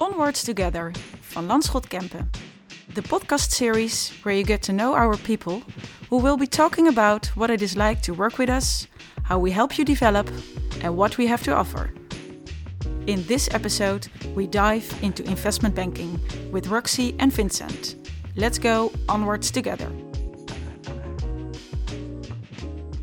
Onwards 0.00 0.44
Together 0.44 0.92
van 1.34 1.46
Lanschot 1.48 1.88
Kempen, 1.88 2.30
the 2.94 3.02
podcast 3.02 3.50
series 3.50 4.12
where 4.22 4.32
you 4.32 4.44
get 4.44 4.62
to 4.62 4.72
know 4.72 4.94
our 4.94 5.16
people 5.16 5.60
who 6.08 6.18
will 6.18 6.36
be 6.36 6.46
talking 6.46 6.86
about 6.86 7.26
what 7.36 7.50
it 7.50 7.62
is 7.62 7.76
like 7.76 8.00
to 8.02 8.14
work 8.14 8.38
with 8.38 8.48
us, 8.48 8.86
how 9.24 9.40
we 9.40 9.50
help 9.50 9.76
you 9.76 9.84
develop, 9.84 10.30
and 10.82 10.96
what 10.96 11.18
we 11.18 11.26
have 11.26 11.42
to 11.42 11.52
offer. 11.52 11.90
In 13.08 13.24
this 13.26 13.48
episode, 13.52 14.06
we 14.36 14.46
dive 14.46 14.88
into 15.02 15.24
investment 15.24 15.74
banking 15.74 16.20
with 16.52 16.68
Roxy 16.68 17.16
and 17.18 17.32
Vincent. 17.32 17.96
Let's 18.36 18.58
go 18.58 18.92
onwards 19.08 19.50
together. 19.50 19.90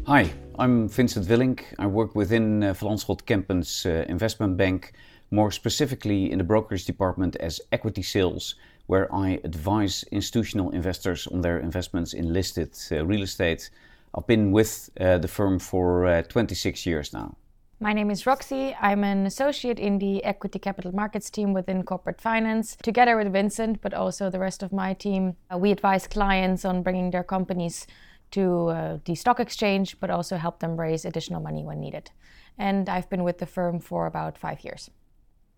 Hi, 0.08 0.32
I'm 0.58 0.88
Vincent 0.88 1.28
Willink. 1.28 1.64
I 1.78 1.88
work 1.88 2.16
within 2.16 2.64
uh, 2.64 2.74
Van 2.74 2.92
Lanschot 2.92 3.26
Kempen's 3.26 3.86
uh, 3.86 4.06
investment 4.08 4.56
bank, 4.56 4.94
more 5.32 5.52
specifically 5.52 6.32
in 6.32 6.38
the 6.38 6.44
brokerage 6.44 6.86
department 6.86 7.36
as 7.38 7.62
equity 7.72 8.04
sales, 8.04 8.56
where 8.88 9.14
I 9.14 9.40
advise 9.44 10.04
institutional 10.12 10.72
investors 10.72 11.28
on 11.28 11.42
their 11.42 11.60
investments 11.60 12.14
in 12.14 12.34
listed 12.34 12.78
uh, 12.92 13.06
real 13.06 13.24
estate. 13.24 13.70
I've 14.14 14.28
been 14.28 14.52
with 14.52 14.90
uh, 15.00 15.18
the 15.18 15.28
firm 15.28 15.60
for 15.60 16.06
uh, 16.06 16.22
26 16.24 16.86
years 16.86 17.14
now. 17.14 17.36
My 17.82 17.92
name 17.92 18.10
is 18.10 18.26
Roxy. 18.26 18.74
I'm 18.80 19.04
an 19.04 19.26
associate 19.26 19.80
in 19.80 20.00
the 20.00 20.24
equity 20.24 20.60
capital 20.60 20.94
markets 20.94 21.30
team 21.30 21.52
within 21.52 21.84
corporate 21.84 22.22
finance. 22.22 22.78
Together 22.82 23.18
with 23.18 23.34
Vincent, 23.34 23.82
but 23.82 23.94
also 23.94 24.30
the 24.30 24.40
rest 24.40 24.64
of 24.64 24.72
my 24.72 24.94
team, 24.94 25.36
uh, 25.54 25.58
we 25.58 25.72
advise 25.72 26.08
clients 26.08 26.64
on 26.64 26.84
bringing 26.84 27.12
their 27.12 27.24
companies 27.24 27.86
to 28.32 28.68
uh, 28.70 28.98
the 29.04 29.16
stock 29.16 29.42
exchange, 29.42 30.00
but 30.00 30.10
also 30.10 30.38
help 30.38 30.60
them 30.60 30.80
raise 30.80 31.04
additional 31.04 31.42
money 31.42 31.66
when 31.66 31.82
needed. 31.82 32.12
And 32.58 32.88
I've 32.88 33.10
been 33.10 33.24
with 33.24 33.40
the 33.40 33.46
firm 33.46 33.82
for 33.82 34.08
about 34.08 34.38
five 34.38 34.64
years. 34.64 34.90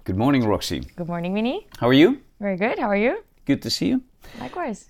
Good 0.07 0.16
morning, 0.16 0.47
Roxy. 0.47 0.79
Good 0.95 1.09
morning, 1.09 1.34
Vinny. 1.34 1.67
How 1.79 1.89
are 1.89 1.99
you? 2.02 2.21
Very 2.39 2.55
good. 2.55 2.79
How 2.79 2.88
are 2.88 2.95
you? 2.95 3.25
Good 3.43 3.61
to 3.63 3.70
see 3.70 3.88
you. 3.88 4.03
Likewise. 4.40 4.90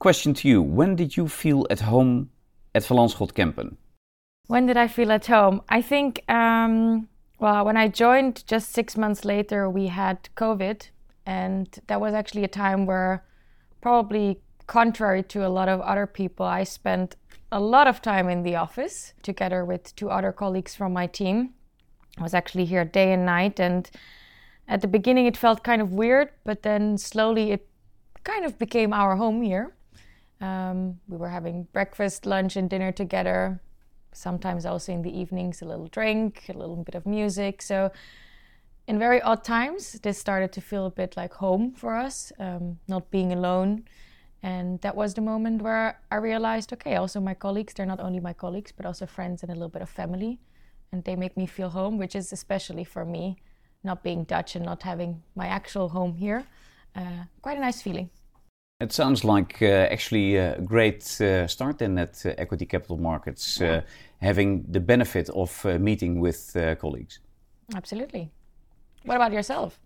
Question 0.00 0.32
to 0.32 0.48
you 0.48 0.62
When 0.62 0.96
did 0.96 1.14
you 1.14 1.28
feel 1.28 1.66
at 1.68 1.80
home 1.80 2.30
at 2.74 2.82
Van 2.86 2.96
Lanschot 2.96 3.34
Kempen? 3.34 3.76
When 4.46 4.64
did 4.64 4.78
I 4.78 4.88
feel 4.88 5.12
at 5.12 5.26
home? 5.26 5.60
I 5.68 5.82
think, 5.82 6.24
um, 6.30 7.06
well, 7.38 7.66
when 7.66 7.76
I 7.76 7.88
joined 7.88 8.46
just 8.46 8.72
six 8.72 8.96
months 8.96 9.26
later, 9.26 9.68
we 9.68 9.88
had 9.88 10.30
COVID. 10.38 10.88
And 11.26 11.68
that 11.88 12.00
was 12.00 12.14
actually 12.14 12.44
a 12.44 12.48
time 12.64 12.86
where 12.86 13.26
probably 13.82 14.40
contrary 14.66 15.22
to 15.24 15.46
a 15.46 15.50
lot 15.50 15.68
of 15.68 15.82
other 15.82 16.06
people, 16.06 16.46
I 16.46 16.64
spent 16.64 17.16
a 17.52 17.60
lot 17.60 17.86
of 17.86 18.00
time 18.00 18.30
in 18.30 18.42
the 18.42 18.56
office 18.56 19.12
together 19.22 19.66
with 19.66 19.94
two 19.96 20.08
other 20.08 20.32
colleagues 20.32 20.74
from 20.74 20.94
my 20.94 21.06
team. 21.06 21.52
I 22.16 22.22
was 22.22 22.32
actually 22.32 22.64
here 22.64 22.86
day 22.86 23.12
and 23.12 23.26
night. 23.26 23.60
And 23.60 23.90
at 24.68 24.80
the 24.80 24.88
beginning, 24.88 25.26
it 25.26 25.36
felt 25.36 25.62
kind 25.62 25.80
of 25.80 25.92
weird, 25.92 26.30
but 26.44 26.62
then 26.62 26.98
slowly 26.98 27.52
it 27.52 27.68
kind 28.24 28.44
of 28.44 28.58
became 28.58 28.92
our 28.92 29.16
home 29.16 29.42
here. 29.42 29.74
Um, 30.40 31.00
we 31.08 31.16
were 31.16 31.28
having 31.28 31.68
breakfast, 31.72 32.26
lunch, 32.26 32.56
and 32.56 32.68
dinner 32.68 32.92
together. 32.92 33.60
Sometimes 34.12 34.66
also 34.66 34.92
in 34.92 35.02
the 35.02 35.16
evenings, 35.16 35.62
a 35.62 35.64
little 35.64 35.86
drink, 35.86 36.44
a 36.48 36.52
little 36.52 36.76
bit 36.76 36.94
of 36.94 37.06
music. 37.06 37.62
So, 37.62 37.92
in 38.88 38.98
very 38.98 39.20
odd 39.22 39.42
times, 39.44 39.92
this 40.02 40.18
started 40.18 40.52
to 40.52 40.60
feel 40.60 40.86
a 40.86 40.90
bit 40.90 41.16
like 41.16 41.34
home 41.34 41.72
for 41.72 41.96
us, 41.96 42.32
um, 42.38 42.78
not 42.86 43.10
being 43.10 43.32
alone. 43.32 43.84
And 44.42 44.80
that 44.82 44.94
was 44.94 45.14
the 45.14 45.20
moment 45.20 45.62
where 45.62 46.00
I 46.10 46.16
realized 46.16 46.72
okay, 46.72 46.96
also 46.96 47.20
my 47.20 47.34
colleagues, 47.34 47.74
they're 47.74 47.86
not 47.86 48.00
only 48.00 48.20
my 48.20 48.32
colleagues, 48.32 48.72
but 48.72 48.86
also 48.86 49.06
friends 49.06 49.42
and 49.42 49.50
a 49.50 49.54
little 49.54 49.68
bit 49.68 49.82
of 49.82 49.90
family. 49.90 50.38
And 50.92 51.02
they 51.04 51.16
make 51.16 51.36
me 51.36 51.46
feel 51.46 51.70
home, 51.70 51.98
which 51.98 52.14
is 52.14 52.32
especially 52.32 52.84
for 52.84 53.04
me, 53.04 53.38
not 53.86 54.02
being 54.02 54.24
Dutch 54.24 54.56
and 54.56 54.64
not 54.64 54.82
having 54.82 55.22
my 55.34 55.46
actual 55.46 55.88
home 55.88 56.14
here, 56.14 56.44
uh, 56.94 57.24
quite 57.40 57.56
a 57.56 57.60
nice 57.60 57.80
feeling. 57.82 58.10
It 58.80 58.92
sounds 58.92 59.24
like 59.24 59.62
uh, 59.62 59.88
actually 59.90 60.36
a 60.36 60.60
great 60.60 61.20
uh, 61.20 61.46
start 61.46 61.80
in 61.80 61.98
at 61.98 62.26
uh, 62.26 62.34
equity 62.36 62.66
capital 62.66 62.98
markets, 62.98 63.60
uh, 63.60 63.80
having 64.20 64.66
the 64.68 64.80
benefit 64.80 65.30
of 65.30 65.64
uh, 65.64 65.78
meeting 65.78 66.20
with 66.20 66.54
uh, 66.54 66.74
colleagues. 66.74 67.20
Absolutely. 67.74 68.30
What 69.04 69.16
about 69.16 69.32
yourself? 69.32 69.80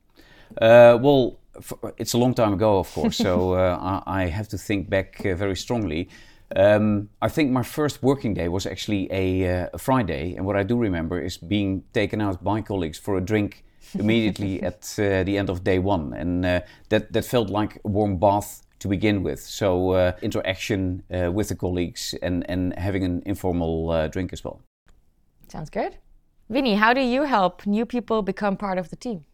well, 0.61 1.41
it's 1.97 2.15
a 2.15 2.19
long 2.19 2.35
time 2.35 2.53
ago, 2.53 2.79
of 2.79 2.93
course, 2.93 3.17
so 3.17 3.55
uh, 3.55 4.03
I, 4.07 4.23
I, 4.23 4.27
have 4.27 4.49
to 4.49 4.59
think 4.59 4.89
back 4.89 5.25
uh, 5.25 5.35
very 5.35 5.57
strongly. 5.57 6.09
Um, 6.57 7.09
I 7.23 7.29
think 7.29 7.51
my 7.51 7.63
first 7.63 8.03
working 8.03 8.35
day 8.35 8.49
was 8.49 8.67
actually 8.67 9.09
a, 9.13 9.63
uh, 9.63 9.69
a, 9.75 9.79
Friday, 9.79 10.35
and 10.37 10.45
what 10.45 10.57
I 10.57 10.63
do 10.63 10.77
remember 10.77 11.21
is 11.21 11.37
being 11.37 11.85
taken 11.93 12.21
out 12.21 12.43
by 12.43 12.61
colleagues 12.61 12.99
for 12.99 13.17
a 13.17 13.21
drink 13.21 13.65
immediately 13.95 14.63
at 14.63 14.95
uh, 14.99 15.25
the 15.25 15.39
end 15.39 15.51
of 15.51 15.65
day 15.65 15.79
one, 15.79 16.13
and 16.15 16.45
uh, 16.45 16.61
that 16.89 17.13
that 17.13 17.25
felt 17.25 17.51
like 17.51 17.81
a 17.85 17.89
warm 17.89 18.19
bath 18.19 18.63
to 18.79 18.89
begin 18.89 19.23
with. 19.23 19.41
So 19.41 19.91
uh, 19.91 20.13
interaction 20.23 21.03
with 21.11 21.49
the 21.49 21.57
colleagues 21.57 22.15
and 22.23 22.45
and 22.51 22.79
having 22.79 23.05
an 23.05 23.23
informal 23.27 24.09
drink 24.09 24.33
as 24.33 24.45
well. 24.45 24.61
Sounds 25.49 25.71
good. 25.71 25.97
Vinny, 26.49 26.75
how 26.75 26.93
do 26.95 27.01
you 27.01 27.23
help 27.23 27.67
new 27.67 27.87
people 27.87 28.23
become 28.23 28.57
part 28.57 28.79
of 28.79 28.89
the 28.89 28.97
team? 28.97 29.25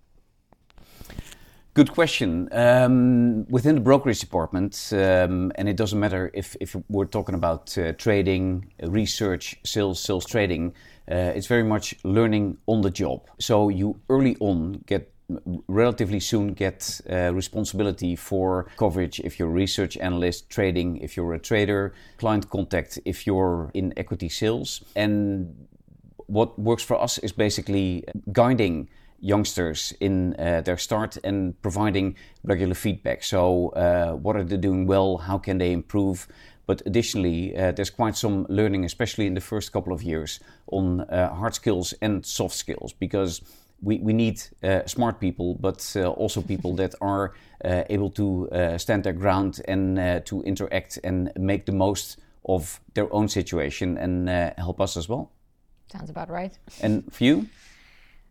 Good 1.77 1.93
question. 1.93 2.49
Um, 2.53 3.47
within 3.51 3.75
the 3.75 3.83
brokerage 3.83 4.21
department, 4.21 4.89
um, 4.93 5.53
and 5.57 5.69
it 5.69 5.77
doesn't 5.77 6.01
matter 6.01 6.31
if, 6.33 6.57
if 6.59 6.75
we're 6.89 7.05
talking 7.05 7.35
about 7.35 7.77
uh, 7.77 7.93
trading, 7.93 8.73
research, 8.83 9.57
sales, 9.63 10.01
sales 10.01 10.25
trading, 10.25 10.73
uh, 11.13 11.37
it's 11.37 11.47
very 11.47 11.65
much 11.65 11.95
learning 12.03 12.57
on 12.65 12.81
the 12.81 12.89
job. 12.89 13.29
So 13.39 13.69
you 13.69 14.01
early 14.09 14.39
on 14.41 14.85
get 14.87 15.13
relatively 15.69 16.19
soon 16.19 16.55
get 16.55 16.99
uh, 17.11 17.35
responsibility 17.35 18.17
for 18.17 18.69
coverage 18.79 19.21
if 19.21 19.39
you're 19.39 19.51
a 19.51 19.53
research 19.53 19.99
analyst, 19.99 20.49
trading 20.49 20.97
if 21.03 21.15
you're 21.15 21.35
a 21.35 21.39
trader, 21.39 21.93
client 22.17 22.49
contact 22.49 22.99
if 23.05 23.27
you're 23.27 23.71
in 23.75 23.93
equity 23.99 24.31
sales. 24.31 24.83
And 24.95 25.67
what 26.27 26.59
works 26.59 26.83
for 26.83 26.99
us 26.99 27.19
is 27.19 27.33
basically 27.33 28.03
guiding 28.33 28.89
youngsters 29.21 29.93
in 30.00 30.34
uh, 30.38 30.60
their 30.60 30.77
start 30.77 31.16
and 31.25 31.60
providing 31.62 32.16
regular 32.44 32.75
feedback. 32.75 33.22
So, 33.22 33.71
uh, 33.71 34.12
what 34.12 34.37
are 34.37 34.44
they 34.44 34.56
doing 34.56 34.87
well? 34.87 35.19
How 35.19 35.38
can 35.38 35.59
they 35.59 35.72
improve? 35.72 36.28
But 36.66 36.82
additionally, 36.84 37.56
uh, 37.56 37.72
there's 37.72 37.91
quite 37.91 38.16
some 38.16 38.47
learning, 38.49 38.84
especially 38.84 39.27
in 39.27 39.34
the 39.34 39.41
first 39.41 39.72
couple 39.72 39.93
of 39.93 40.03
years, 40.03 40.41
on 40.66 41.03
uh, 41.03 41.32
hard 41.32 41.54
skills 41.54 41.94
and 42.03 42.27
soft 42.27 42.54
skills 42.54 42.93
because 42.93 43.41
we, 43.81 43.99
we 43.99 44.12
need 44.12 44.43
uh, 44.62 44.84
smart 44.87 45.21
people, 45.21 45.54
but 45.54 45.93
uh, 45.97 46.09
also 46.10 46.43
people 46.43 46.75
that 46.77 46.94
are 47.00 47.34
able 47.62 48.10
to 48.10 48.48
stand 48.78 49.04
their 49.04 49.12
ground 49.12 49.60
and 49.69 50.25
to 50.25 50.43
interact 50.43 50.98
and 51.04 51.31
make 51.37 51.66
the 51.66 51.72
most 51.72 52.19
of 52.44 52.81
their 52.94 53.12
own 53.12 53.28
situation 53.28 53.98
and 53.98 54.28
help 54.59 54.81
us 54.81 54.97
as 54.97 55.09
well. 55.09 55.31
Sounds 55.93 56.10
about 56.10 56.31
right. 56.31 56.59
And 56.81 57.12
for 57.12 57.25
you? 57.25 57.48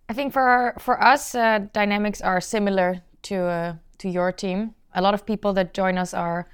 I 0.07 0.13
think 0.13 0.33
for 0.33 0.75
for 0.79 1.03
us, 1.03 1.33
uh, 1.35 1.59
dynamics 1.73 2.21
are 2.21 2.39
similar 2.41 3.01
to 3.23 3.35
uh, 3.35 3.73
to 3.97 4.09
your 4.09 4.31
team. 4.31 4.75
A 4.93 5.01
lot 5.01 5.13
of 5.13 5.25
people 5.25 5.53
that 5.53 5.73
join 5.73 5.97
us 5.97 6.13
are 6.13 6.47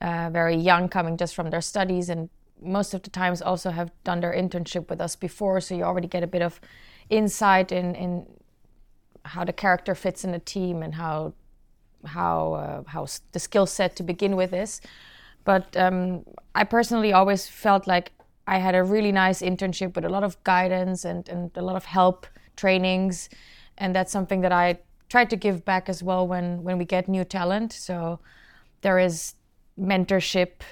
uh, 0.00 0.30
very 0.32 0.56
young, 0.56 0.88
coming 0.88 1.16
just 1.16 1.34
from 1.34 1.50
their 1.50 1.62
studies, 1.62 2.10
and 2.10 2.28
most 2.62 2.94
of 2.94 3.02
the 3.02 3.10
times 3.10 3.42
also 3.42 3.70
have 3.70 3.90
done 4.04 4.20
their 4.20 4.32
internship 4.32 4.90
with 4.90 5.00
us 5.00 5.16
before. 5.16 5.60
So 5.60 5.74
you 5.74 5.84
already 5.84 6.08
get 6.08 6.22
a 6.22 6.26
bit 6.26 6.42
of 6.42 6.60
insight 7.08 7.72
in 7.72 7.94
in 7.94 8.26
how 9.24 9.44
the 9.44 9.52
character 9.52 9.94
fits 9.94 10.24
in 10.24 10.32
the 10.32 10.38
team 10.38 10.82
and 10.82 10.94
how 10.94 11.32
how 12.04 12.52
uh, 12.52 12.82
how 12.86 13.06
the 13.32 13.38
skill 13.38 13.66
set 13.66 13.96
to 13.96 14.02
begin 14.02 14.36
with 14.36 14.52
is. 14.52 14.80
But 15.44 15.74
um, 15.76 16.24
I 16.54 16.64
personally 16.64 17.14
always 17.14 17.46
felt 17.46 17.86
like 17.86 18.12
I 18.46 18.58
had 18.58 18.74
a 18.74 18.84
really 18.84 19.12
nice 19.12 19.40
internship 19.40 19.94
with 19.94 20.04
a 20.04 20.08
lot 20.08 20.22
of 20.22 20.42
guidance 20.44 21.04
and, 21.04 21.28
and 21.28 21.50
a 21.56 21.62
lot 21.62 21.76
of 21.76 21.84
help 21.84 22.26
trainings, 22.56 23.28
and 23.78 23.94
that's 23.94 24.12
something 24.12 24.40
that 24.42 24.52
I 24.52 24.78
try 25.08 25.24
to 25.24 25.36
give 25.36 25.64
back 25.64 25.88
as 25.88 26.02
well 26.02 26.26
when 26.26 26.62
when 26.62 26.78
we 26.78 26.84
get 26.84 27.08
new 27.08 27.24
talent. 27.24 27.72
So 27.72 28.20
there 28.82 28.98
is 28.98 29.34
mentorship, 29.78 30.62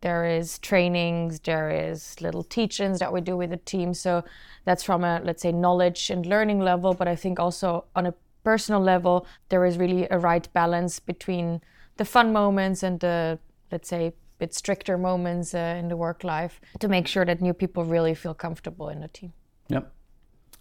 there 0.00 0.24
is 0.24 0.58
trainings, 0.58 1.40
there 1.40 1.70
is 1.70 2.20
little 2.20 2.44
teachings 2.44 2.98
that 2.98 3.12
we 3.12 3.20
do 3.20 3.36
with 3.36 3.50
the 3.50 3.56
team. 3.56 3.94
So 3.94 4.24
that's 4.64 4.82
from 4.82 5.04
a 5.04 5.20
let's 5.24 5.42
say 5.42 5.52
knowledge 5.52 6.10
and 6.10 6.26
learning 6.26 6.60
level, 6.60 6.94
but 6.94 7.08
I 7.08 7.16
think 7.16 7.40
also 7.40 7.84
on 7.94 8.06
a 8.06 8.14
personal 8.44 8.80
level 8.80 9.26
there 9.48 9.64
is 9.64 9.76
really 9.76 10.06
a 10.10 10.18
right 10.18 10.46
balance 10.52 11.00
between 11.00 11.60
the 11.96 12.04
fun 12.04 12.32
moments 12.32 12.82
and 12.82 13.00
the 13.00 13.38
let's 13.72 13.88
say 13.88 14.12
bit 14.38 14.54
stricter 14.54 14.98
moments 14.98 15.54
uh, 15.54 15.76
in 15.78 15.88
the 15.88 15.96
work 15.96 16.22
life 16.22 16.60
to 16.78 16.88
make 16.88 17.06
sure 17.06 17.24
that 17.24 17.40
new 17.40 17.54
people 17.54 17.84
really 17.84 18.14
feel 18.14 18.34
comfortable 18.34 18.88
in 18.88 19.00
the 19.00 19.08
team. 19.08 19.32
Yep. 19.68 19.92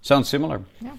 Sounds 0.06 0.30
similar. 0.30 0.62
Yeah. 0.82 0.98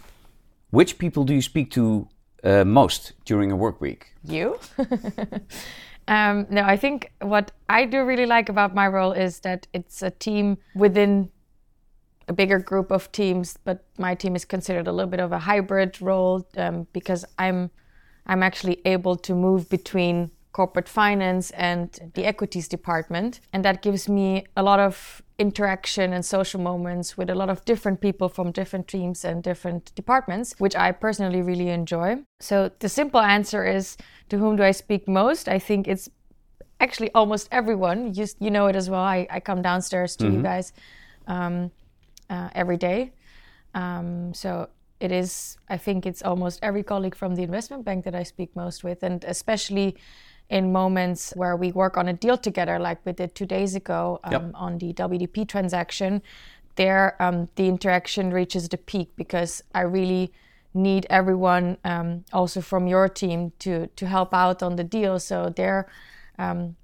Which 0.71 0.99
people 0.99 1.23
do 1.23 1.33
you 1.33 1.41
speak 1.41 1.71
to 1.71 2.09
uh, 2.43 2.65
most 2.65 3.13
during 3.25 3.53
a 3.53 3.57
work 3.57 3.81
week? 3.81 4.13
You? 4.25 4.59
um, 6.09 6.49
no, 6.51 6.63
I 6.63 6.77
think 6.77 7.13
what 7.21 7.53
I 7.69 7.87
do 7.87 8.05
really 8.05 8.27
like 8.27 8.49
about 8.49 8.75
my 8.75 8.89
role 8.89 9.13
is 9.13 9.39
that 9.41 9.69
it's 9.73 10.03
a 10.03 10.11
team 10.11 10.59
within 10.75 11.31
a 12.27 12.33
bigger 12.33 12.59
group 12.59 12.91
of 12.91 13.13
teams, 13.13 13.57
but 13.63 13.85
my 13.97 14.17
team 14.17 14.35
is 14.35 14.45
considered 14.45 14.89
a 14.89 14.93
little 14.93 15.11
bit 15.11 15.21
of 15.21 15.31
a 15.31 15.39
hybrid 15.39 16.03
role 16.03 16.45
um, 16.57 16.89
because 16.93 17.25
I'm 17.39 17.71
I'm 18.27 18.43
actually 18.43 18.81
able 18.85 19.15
to 19.19 19.37
move 19.37 19.69
between 19.69 20.33
corporate 20.57 20.89
finance 20.89 21.51
and 21.51 22.11
the 22.15 22.25
equities 22.25 22.67
department. 22.67 23.41
And 23.53 23.63
that 23.63 23.83
gives 23.83 24.09
me 24.09 24.47
a 24.57 24.63
lot 24.63 24.81
of 24.81 25.21
interaction 25.39 26.15
and 26.15 26.25
social 26.25 26.59
moments 26.59 27.19
with 27.19 27.29
a 27.29 27.35
lot 27.35 27.51
of 27.51 27.63
different 27.67 28.01
people 28.01 28.31
from 28.31 28.53
different 28.53 28.89
teams 28.89 29.23
and 29.23 29.43
different 29.43 29.95
departments, 29.95 30.55
which 30.59 30.75
I 30.75 30.93
personally 30.93 31.43
really 31.43 31.69
enjoy. 31.69 32.09
So 32.41 32.71
the 32.79 32.89
simple 32.89 33.21
answer 33.21 33.67
is 33.67 33.99
to 34.31 34.39
whom 34.39 34.57
do 34.57 34.63
I 34.63 34.73
speak 34.73 35.07
most? 35.07 35.47
I 35.47 35.59
think 35.59 35.87
it's 35.89 36.09
actually 36.81 37.11
almost 37.13 37.49
everyone. 37.53 38.15
You, 38.15 38.27
you 38.41 38.51
know 38.51 38.67
it 38.71 38.77
as 38.77 38.89
well. 38.89 39.07
I, 39.19 39.27
I 39.37 39.41
come 39.41 39.61
downstairs 39.61 40.17
to 40.17 40.25
mm-hmm. 40.25 40.37
you 40.37 40.43
guys 40.43 40.73
um, 41.27 41.71
uh, 42.31 42.49
every 42.55 42.79
day. 42.79 43.13
Um, 43.75 44.33
so 44.33 44.71
it 45.01 45.13
is, 45.13 45.59
I 45.69 45.77
think 45.77 46.07
it's 46.07 46.23
almost 46.23 46.61
every 46.63 46.83
colleague 46.83 47.15
from 47.15 47.35
the 47.35 47.43
investment 47.43 47.85
bank 47.85 48.05
that 48.07 48.15
I 48.15 48.23
speak 48.23 48.57
most 48.57 48.83
with, 48.85 49.03
and 49.03 49.23
especially 49.25 49.97
in 50.49 50.73
moments 50.73 51.33
where 51.35 51.57
we 51.57 51.73
work 51.73 51.97
on 51.97 52.09
a 52.09 52.13
deal 52.13 52.37
together, 52.37 52.79
like 52.79 53.05
we 53.05 53.13
did 53.13 53.35
two 53.35 53.47
days 53.47 53.75
ago 53.75 54.21
um, 54.25 54.33
yep. 54.33 54.51
on 54.55 54.79
the 54.79 54.93
WDP 54.93 55.49
transaction. 55.49 56.23
There, 56.77 57.17
um, 57.21 57.49
the 57.57 57.67
interaction 57.67 58.31
reaches 58.31 58.69
the 58.69 58.77
peak 58.77 59.11
because 59.17 59.63
I 59.75 59.81
really 59.81 60.33
need 60.75 61.07
everyone, 61.09 61.79
um, 61.85 62.25
also 62.33 62.61
from 62.61 62.87
your 62.87 63.09
team, 63.09 63.53
to 63.61 63.87
to 63.97 64.07
help 64.07 64.35
out 64.35 64.63
on 64.63 64.77
the 64.77 64.85
deal. 64.85 65.19
So 65.19 65.49
their 65.49 65.89
um, 66.39 66.77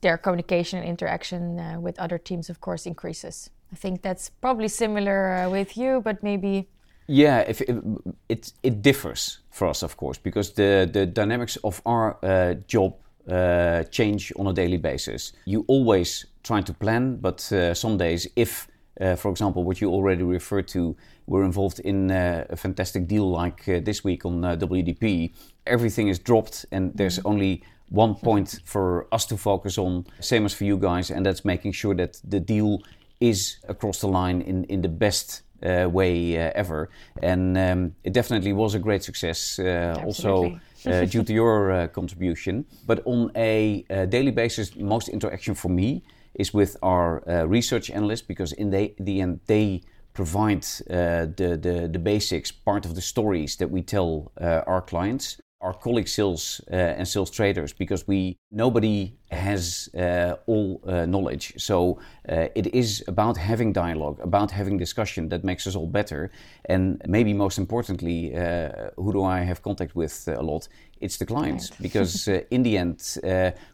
their 0.00 0.18
communication 0.18 0.80
and 0.80 0.88
interaction 0.88 1.58
uh, 1.58 1.80
with 1.80 1.98
other 1.98 2.18
teams, 2.18 2.50
of 2.50 2.60
course, 2.60 2.86
increases. 2.86 3.50
I 3.72 3.76
think 3.76 4.02
that's 4.02 4.30
probably 4.40 4.68
similar 4.68 5.34
uh, 5.34 5.50
with 5.50 5.76
you, 5.76 6.00
but 6.00 6.22
maybe. 6.22 6.68
Yeah, 7.06 7.40
if 7.40 7.60
it, 7.60 7.82
it, 8.28 8.52
it 8.62 8.82
differs 8.82 9.40
for 9.50 9.68
us, 9.68 9.82
of 9.82 9.96
course, 9.96 10.18
because 10.18 10.54
the 10.54 10.88
the 10.90 11.06
dynamics 11.06 11.56
of 11.62 11.82
our 11.84 12.16
uh, 12.22 12.54
job 12.66 12.94
uh, 13.28 13.84
change 13.84 14.32
on 14.36 14.46
a 14.46 14.52
daily 14.52 14.76
basis. 14.76 15.32
You 15.44 15.64
always 15.68 16.26
try 16.42 16.60
to 16.60 16.72
plan, 16.72 17.16
but 17.16 17.50
uh, 17.52 17.74
some 17.74 17.96
days, 17.96 18.28
if, 18.36 18.68
uh, 19.00 19.16
for 19.16 19.30
example, 19.30 19.64
what 19.64 19.80
you 19.80 19.90
already 19.90 20.22
referred 20.22 20.68
to, 20.68 20.96
we're 21.26 21.44
involved 21.44 21.80
in 21.80 22.10
uh, 22.10 22.44
a 22.50 22.56
fantastic 22.56 23.06
deal 23.06 23.30
like 23.30 23.68
uh, 23.68 23.80
this 23.82 24.04
week 24.04 24.24
on 24.24 24.44
uh, 24.44 24.56
WDP, 24.56 25.32
everything 25.66 26.08
is 26.08 26.18
dropped 26.18 26.66
and 26.70 26.92
there's 26.94 27.18
mm-hmm. 27.18 27.28
only 27.28 27.62
one 27.88 28.14
point 28.14 28.60
for 28.64 29.06
us 29.12 29.26
to 29.26 29.36
focus 29.36 29.78
on, 29.78 30.06
same 30.20 30.44
as 30.44 30.54
for 30.54 30.64
you 30.64 30.76
guys, 30.76 31.10
and 31.10 31.24
that's 31.24 31.44
making 31.44 31.72
sure 31.72 31.94
that 31.94 32.20
the 32.24 32.40
deal 32.40 32.82
is 33.20 33.58
across 33.68 34.00
the 34.00 34.08
line 34.08 34.40
in, 34.42 34.64
in 34.64 34.82
the 34.82 34.88
best 34.88 35.42
uh, 35.64 35.88
way 35.88 36.36
uh, 36.36 36.50
ever. 36.54 36.90
And 37.22 37.56
um, 37.56 37.94
it 38.04 38.12
definitely 38.12 38.52
was 38.52 38.74
a 38.74 38.78
great 38.78 39.02
success. 39.02 39.58
Uh, 39.58 40.00
also 40.04 40.58
uh, 40.86 41.04
due 41.14 41.22
to 41.22 41.32
your 41.32 41.70
uh, 41.70 41.88
contribution. 41.88 42.64
But 42.86 43.02
on 43.06 43.30
a 43.36 43.84
uh, 43.90 44.06
daily 44.06 44.30
basis, 44.30 44.76
most 44.76 45.08
interaction 45.08 45.54
for 45.54 45.68
me 45.68 46.02
is 46.34 46.52
with 46.52 46.76
our 46.82 47.22
research 47.46 47.90
analysts 47.90 48.22
because 48.22 48.52
in 48.52 48.70
the, 48.70 48.92
the 48.98 49.20
end 49.20 49.40
they 49.46 49.82
provide 50.14 50.62
the, 50.62 51.58
the, 51.60 51.88
the 51.92 51.98
basics, 51.98 52.50
part 52.50 52.84
of 52.84 52.94
the 52.94 53.00
stories 53.00 53.56
that 53.56 53.70
we 53.70 53.82
tell 53.82 54.32
our 54.40 54.82
clients 54.82 55.38
our 55.64 55.72
colleague 55.72 56.08
sales 56.08 56.60
uh, 56.70 56.98
and 56.98 57.08
sales 57.08 57.30
traders 57.30 57.72
because 57.72 58.06
we 58.06 58.36
nobody 58.50 59.16
has 59.30 59.88
uh, 59.96 60.36
all 60.46 60.80
uh, 60.86 61.06
knowledge. 61.06 61.54
So 61.56 61.98
uh, 62.28 62.48
it 62.54 62.66
is 62.74 63.02
about 63.08 63.36
having 63.36 63.72
dialogue 63.72 64.20
about 64.20 64.50
having 64.50 64.78
discussion 64.78 65.28
that 65.30 65.42
makes 65.42 65.66
us 65.66 65.74
all 65.74 65.86
better. 65.86 66.30
And 66.66 67.00
maybe 67.08 67.32
most 67.32 67.58
importantly 67.58 68.36
uh, 68.36 68.90
who 68.96 69.12
do 69.12 69.24
i 69.24 69.38
have 69.40 69.62
contact 69.62 69.96
with 69.96 70.28
uh, 70.28 70.42
a 70.42 70.42
lot? 70.42 70.68
It's 71.00 71.16
the 71.16 71.26
clients 71.26 71.70
right. 71.70 71.82
because 71.86 72.28
in 72.50 72.62
the 72.62 72.76
end 72.76 72.98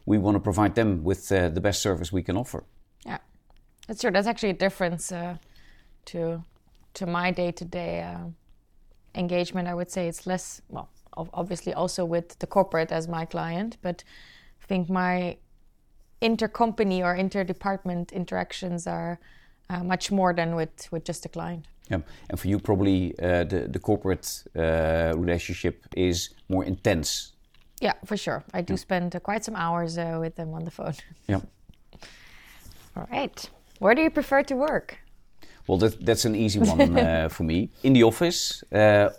we 0.06 0.18
want 0.18 0.36
to 0.36 0.40
provide 0.40 0.74
them 0.74 1.04
with 1.04 1.28
the 1.28 1.60
best 1.60 1.82
service 1.82 2.12
we 2.12 2.22
can 2.22 2.36
offer. 2.36 2.64
Yeah. 3.04 3.18
That's 3.86 4.00
true. 4.00 4.12
That's 4.12 4.28
actually 4.28 4.50
a 4.50 4.60
difference 4.66 5.12
to 6.06 6.44
to 6.92 7.06
my 7.06 7.30
day-to-day 7.30 8.16
engagement 9.14 9.68
i 9.68 9.74
would 9.74 9.90
say. 9.90 10.08
It's 10.08 10.26
less 10.26 10.62
well 10.68 10.88
obviously 11.32 11.74
also 11.74 12.04
with 12.04 12.38
the 12.38 12.46
corporate 12.46 12.92
as 12.92 13.08
my 13.08 13.24
client, 13.24 13.76
but 13.82 14.04
I 14.62 14.66
think 14.66 14.88
my 14.88 15.36
intercompany 16.22 17.00
or 17.00 17.16
interdepartment 17.16 18.12
interactions 18.12 18.86
are 18.86 19.18
uh, 19.70 19.82
much 19.84 20.10
more 20.10 20.32
than 20.34 20.54
with, 20.54 20.88
with 20.90 21.04
just 21.04 21.24
a 21.26 21.28
client. 21.28 21.66
Yeah, 21.90 22.00
and 22.28 22.38
for 22.38 22.48
you, 22.48 22.58
probably 22.58 23.14
uh, 23.18 23.44
the 23.44 23.68
the 23.68 23.78
corporate 23.80 24.44
uh, 24.56 25.12
relationship 25.16 25.86
is 25.96 26.30
more 26.48 26.64
intense. 26.64 27.32
Yeah, 27.80 27.94
for 28.04 28.16
sure. 28.16 28.44
I 28.54 28.62
do 28.62 28.74
yeah. 28.74 28.78
spend 28.78 29.16
uh, 29.16 29.20
quite 29.20 29.44
some 29.44 29.56
hours 29.56 29.98
uh, 29.98 30.18
with 30.20 30.36
them 30.36 30.54
on 30.54 30.64
the 30.64 30.70
phone. 30.70 30.94
Yeah. 31.26 31.40
All 32.96 33.08
right. 33.10 33.50
Where 33.80 33.94
do 33.94 34.02
you 34.02 34.10
prefer 34.10 34.42
to 34.44 34.54
work? 34.54 34.98
Well, 35.66 35.78
that, 35.78 36.04
that's 36.04 36.24
an 36.24 36.36
easy 36.36 36.60
one 36.60 36.98
uh, 36.98 37.28
for 37.30 37.44
me. 37.44 37.70
In 37.82 37.92
the 37.92 38.02
office 38.04 38.62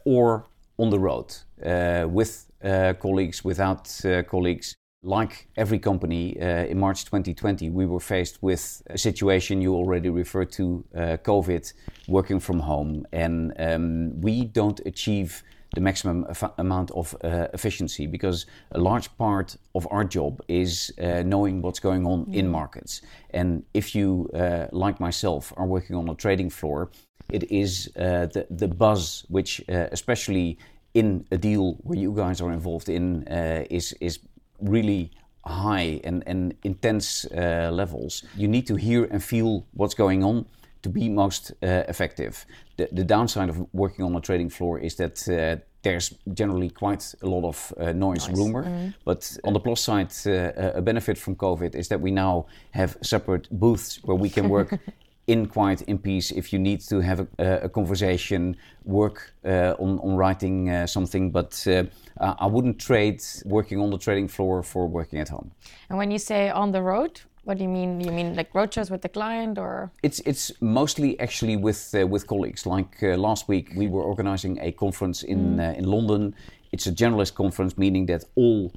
or 0.05 0.45
on 0.77 0.89
the 0.89 0.99
road 0.99 1.35
with 1.61 2.51
uh, 2.63 2.93
colleagues, 2.99 3.43
without 3.43 4.05
uh, 4.05 4.23
colleagues. 4.23 4.75
Like 5.03 5.47
every 5.57 5.79
company, 5.79 6.37
in 6.37 6.77
March 6.77 7.05
2020, 7.05 7.71
we 7.71 7.87
were 7.87 7.99
faced 7.99 8.43
with 8.43 8.83
a 8.87 8.99
situation 8.99 9.59
you 9.59 9.73
already 9.73 10.09
referred 10.09 10.51
to 10.51 10.85
COVID, 10.93 11.73
working 12.07 12.39
from 12.39 12.59
home. 12.59 13.07
And 13.11 13.51
um, 13.57 14.21
we 14.21 14.45
don't 14.45 14.79
achieve 14.85 15.41
the 15.73 15.81
maximum 15.81 16.27
amount 16.57 16.91
of 16.91 17.15
uh, 17.23 17.47
efficiency 17.53 18.05
because 18.05 18.45
a 18.73 18.79
large 18.79 19.15
part 19.17 19.55
of 19.73 19.87
our 19.89 20.03
job 20.03 20.41
is 20.47 20.91
uh, 21.01 21.23
knowing 21.23 21.61
what's 21.61 21.79
going 21.79 22.05
on 22.05 22.27
in 22.31 22.47
markets. 22.47 23.01
And 23.31 23.63
if 23.73 23.95
you, 23.95 24.29
uh, 24.33 24.67
like 24.71 24.99
myself, 24.99 25.53
are 25.57 25.65
working 25.65 25.95
on 25.95 26.09
a 26.09 26.15
trading 26.15 26.49
floor, 26.49 26.91
it 27.29 27.49
is 27.49 27.89
the, 27.95 28.45
the 28.49 28.67
buzz 28.67 29.25
which, 29.29 29.61
especially 29.67 30.57
in 30.93 31.25
a 31.31 31.37
deal 31.37 31.77
where 31.83 31.97
you 31.97 32.13
guys 32.13 32.41
are 32.41 32.51
involved 32.51 32.89
in 32.89 33.27
uh, 33.27 33.63
is 33.69 33.93
is 33.99 34.19
really 34.59 35.11
high 35.45 35.99
and, 36.03 36.23
and 36.27 36.53
intense 36.63 37.25
uh, 37.25 37.69
levels. 37.71 38.23
You 38.35 38.47
need 38.47 38.67
to 38.67 38.75
hear 38.75 39.05
and 39.05 39.23
feel 39.23 39.65
what's 39.73 39.95
going 39.95 40.23
on 40.23 40.45
to 40.83 40.89
be 40.89 41.09
most 41.09 41.51
uh, 41.51 41.83
effective. 41.87 42.45
The, 42.77 42.89
the 42.91 43.03
downside 43.03 43.49
of 43.49 43.67
working 43.73 44.05
on 44.05 44.15
a 44.15 44.21
trading 44.21 44.49
floor 44.49 44.79
is 44.79 44.95
that 44.95 45.27
uh, 45.29 45.61
there's 45.83 46.13
generally 46.33 46.69
quite 46.69 47.13
a 47.21 47.27
lot 47.27 47.43
of 47.43 47.73
uh, 47.79 47.91
noise, 47.91 48.27
nice. 48.27 48.37
rumor. 48.37 48.63
Mm. 48.63 48.93
But 49.03 49.37
on 49.43 49.53
the 49.53 49.59
plus 49.59 49.81
side, 49.81 50.11
uh, 50.25 50.73
a 50.75 50.81
benefit 50.81 51.17
from 51.17 51.35
COVID 51.35 51.75
is 51.75 51.87
that 51.87 52.01
we 52.01 52.11
now 52.11 52.45
have 52.71 52.97
separate 53.01 53.47
booths 53.51 53.99
where 54.03 54.17
we 54.17 54.29
can 54.29 54.49
work 54.49 54.79
in 55.27 55.45
quiet, 55.45 55.81
in 55.83 55.97
peace, 55.97 56.31
if 56.31 56.51
you 56.51 56.59
need 56.59 56.81
to 56.81 56.99
have 56.99 57.27
a, 57.37 57.59
a 57.63 57.69
conversation, 57.69 58.57
work 58.83 59.33
uh, 59.45 59.75
on, 59.79 59.99
on 59.99 60.15
writing 60.15 60.69
uh, 60.69 60.87
something. 60.87 61.31
But 61.31 61.65
uh, 61.67 61.83
I 62.19 62.45
wouldn't 62.45 62.79
trade 62.79 63.21
working 63.45 63.79
on 63.79 63.89
the 63.91 63.97
trading 63.97 64.27
floor 64.27 64.63
for 64.63 64.87
working 64.87 65.19
at 65.19 65.29
home. 65.29 65.51
And 65.89 65.97
when 65.97 66.11
you 66.11 66.19
say 66.19 66.49
on 66.49 66.71
the 66.71 66.81
road, 66.81 67.21
what 67.43 67.57
do 67.57 67.63
you 67.63 67.69
mean? 67.69 68.01
You 68.01 68.11
mean 68.11 68.35
like 68.35 68.53
roadshows 68.53 68.91
with 68.91 69.01
the 69.01 69.09
client, 69.09 69.57
or 69.57 69.91
it's 70.03 70.19
it's 70.21 70.51
mostly 70.61 71.19
actually 71.19 71.57
with 71.57 71.95
uh, 71.95 72.05
with 72.05 72.27
colleagues. 72.27 72.65
Like 72.65 73.01
uh, 73.01 73.17
last 73.17 73.47
week, 73.47 73.71
we 73.75 73.87
were 73.87 74.03
organizing 74.03 74.59
a 74.61 74.71
conference 74.71 75.23
in 75.23 75.57
mm. 75.57 75.59
uh, 75.59 75.77
in 75.77 75.85
London. 75.85 76.35
It's 76.71 76.87
a 76.87 76.91
generalist 76.91 77.33
conference, 77.33 77.77
meaning 77.77 78.05
that 78.07 78.23
all 78.35 78.71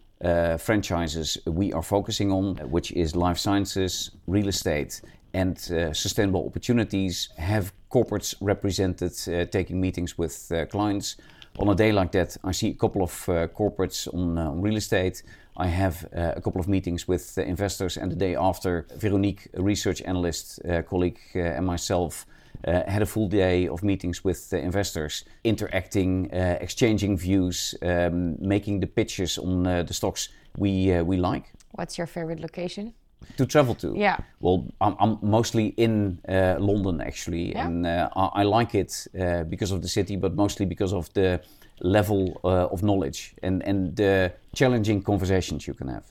franchises 0.58 1.36
we 1.46 1.70
are 1.74 1.82
focusing 1.82 2.32
on, 2.32 2.56
which 2.70 2.90
is 2.92 3.14
life 3.14 3.36
sciences, 3.36 4.10
real 4.26 4.48
estate, 4.48 5.02
and 5.34 5.56
uh, 5.70 5.92
sustainable 5.92 6.46
opportunities, 6.46 7.28
have 7.36 7.72
corporates 7.90 8.34
represented 8.40 9.12
uh, 9.28 9.44
taking 9.50 9.80
meetings 9.80 10.16
with 10.16 10.50
uh, 10.52 10.64
clients. 10.66 11.16
On 11.58 11.68
a 11.68 11.74
day 11.74 11.92
like 11.92 12.12
that, 12.12 12.36
I 12.42 12.52
see 12.52 12.70
a 12.70 12.74
couple 12.74 13.02
of 13.02 13.28
uh, 13.28 13.48
corporates 13.48 14.12
on, 14.12 14.38
uh, 14.38 14.50
on, 14.50 14.60
real 14.60 14.76
estate. 14.76 15.22
I 15.56 15.66
have 15.66 16.04
uh, 16.04 16.32
a 16.36 16.40
couple 16.40 16.60
of 16.60 16.68
meetings 16.68 17.06
with 17.06 17.38
investors, 17.38 17.96
and 17.96 18.10
the 18.10 18.16
day 18.16 18.34
after, 18.34 18.86
Veronique, 18.96 19.48
a 19.54 19.62
research 19.62 20.02
analyst 20.02 20.60
colleague, 20.88 21.20
and 21.34 21.64
myself 21.64 22.26
had 22.64 23.02
a 23.02 23.06
full 23.06 23.28
day 23.28 23.68
of 23.68 23.82
meetings 23.82 24.24
with 24.24 24.52
investors, 24.52 25.24
interacting, 25.44 26.30
exchanging 26.32 27.16
views, 27.16 27.74
um, 27.82 28.36
making 28.40 28.80
the 28.80 28.86
pitches 28.86 29.38
on 29.38 29.62
the 29.62 29.92
stocks 29.92 30.28
we 30.56 31.00
we 31.02 31.16
like. 31.16 31.52
What's 31.72 31.98
your 31.98 32.06
favorite 32.08 32.40
location? 32.40 32.94
To 33.36 33.46
travel 33.46 33.74
to. 33.76 33.94
Yeah. 33.96 34.18
Well, 34.40 34.66
I'm, 34.80 34.96
I'm 35.00 35.18
mostly 35.22 35.66
in 35.76 36.18
uh, 36.28 36.56
London 36.58 37.00
actually, 37.00 37.52
yeah. 37.52 37.66
and 37.66 37.86
uh, 37.86 38.08
I, 38.16 38.40
I, 38.40 38.42
like 38.42 38.74
it 38.74 39.06
uh, 39.18 39.44
because 39.44 39.70
of 39.72 39.82
the 39.82 39.88
city, 39.88 40.16
but 40.16 40.34
mostly 40.34 40.66
because 40.66 40.92
of 40.92 41.12
the 41.14 41.40
level 41.80 42.40
uh, 42.44 42.72
of 42.72 42.82
knowledge 42.82 43.34
and 43.42 43.62
and 43.62 43.96
the 43.96 44.32
challenging 44.54 45.02
conversations 45.02 45.66
you 45.66 45.74
can 45.74 45.88
have. 45.88 46.04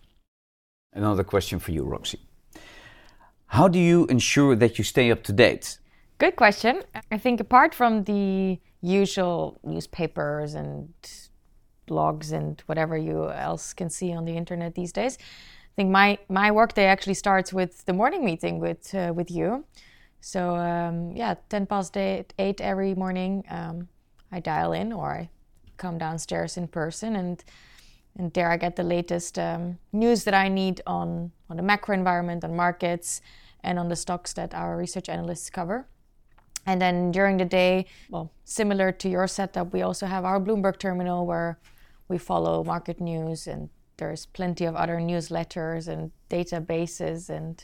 Another 0.93 1.24
question 1.24 1.60
for 1.60 1.72
you, 1.72 1.84
Roxy. 1.84 2.20
How 3.48 3.67
do 3.67 3.79
you 3.79 4.05
ensure 4.08 4.55
that 4.55 4.77
you 4.77 4.84
stay 4.84 5.12
up 5.12 5.24
to 5.24 5.34
date? 5.34 5.79
Good 6.17 6.36
question. 6.36 6.84
I 7.12 7.17
think 7.17 7.39
apart 7.39 7.75
from 7.75 8.03
the 8.03 8.60
usual 8.82 9.60
newspapers 9.63 10.55
and 10.55 10.93
blogs 11.88 12.32
and 12.32 12.62
whatever 12.65 12.98
you 12.98 13.29
else 13.32 13.74
can 13.74 13.89
see 13.89 14.13
on 14.13 14.25
the 14.25 14.36
internet 14.36 14.75
these 14.75 14.91
days. 14.91 15.17
I 15.74 15.75
think 15.75 15.89
my 15.89 16.20
my 16.30 16.51
workday 16.51 16.86
actually 16.86 17.15
starts 17.15 17.51
with 17.51 17.84
the 17.86 17.94
morning 17.94 18.24
meeting 18.24 18.60
with 18.60 18.94
uh, 18.94 19.12
with 19.15 19.32
you. 19.32 19.65
So 20.22 20.56
um, 20.56 21.12
yeah, 21.15 21.34
ten 21.50 21.65
past 21.65 21.98
eight, 21.98 22.34
eight 22.38 22.62
every 22.62 22.94
morning, 22.94 23.44
um, 23.50 23.88
I 24.32 24.39
dial 24.39 24.74
in 24.74 24.94
or 24.94 25.12
I 25.12 25.30
come 25.77 25.98
downstairs 25.98 26.58
in 26.58 26.68
person 26.68 27.15
and 27.15 27.44
and 28.20 28.32
there 28.34 28.51
I 28.51 28.58
get 28.58 28.75
the 28.75 28.84
latest 28.84 29.39
um, 29.39 29.80
news 29.92 30.24
that 30.25 30.36
I 30.36 30.48
need 30.48 30.82
on 30.86 31.32
on 31.50 31.58
the 31.58 31.63
macro 31.63 31.96
environment, 31.96 32.44
on 32.44 32.56
markets, 32.56 33.22
and 33.63 33.80
on 33.80 33.89
the 33.89 33.96
stocks 33.96 34.34
that 34.34 34.53
our 34.53 34.77
research 34.77 35.10
analysts 35.10 35.50
cover. 35.50 35.88
And 36.68 36.80
then 36.80 37.12
during 37.12 37.38
the 37.38 37.46
day, 37.46 37.88
well, 38.10 38.32
similar 38.46 38.92
to 38.92 39.10
your 39.10 39.27
setup, 39.27 39.74
we 39.74 39.82
also 39.82 40.06
have 40.06 40.24
our 40.24 40.39
Bloomberg 40.39 40.77
terminal 40.77 41.25
where 41.25 41.58
we 42.08 42.20
follow 42.20 42.63
market 42.63 43.01
news, 43.01 43.48
and 43.48 43.70
there's 43.98 44.26
plenty 44.26 44.66
of 44.66 44.76
other 44.76 44.98
newsletters 44.98 45.88
and 45.88 46.12
databases. 46.30 47.30
And 47.30 47.64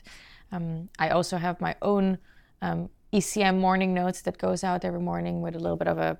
um, 0.51 0.89
I 0.97 1.09
also 1.09 1.37
have 1.37 1.59
my 1.61 1.75
own 1.81 2.17
um, 2.61 2.89
ECM 3.13 3.59
morning 3.59 3.93
notes 3.93 4.21
that 4.21 4.37
goes 4.37 4.63
out 4.63 4.85
every 4.85 4.99
morning 4.99 5.41
with 5.41 5.55
a 5.55 5.59
little 5.59 5.77
bit 5.77 5.87
of 5.87 5.97
a 5.97 6.17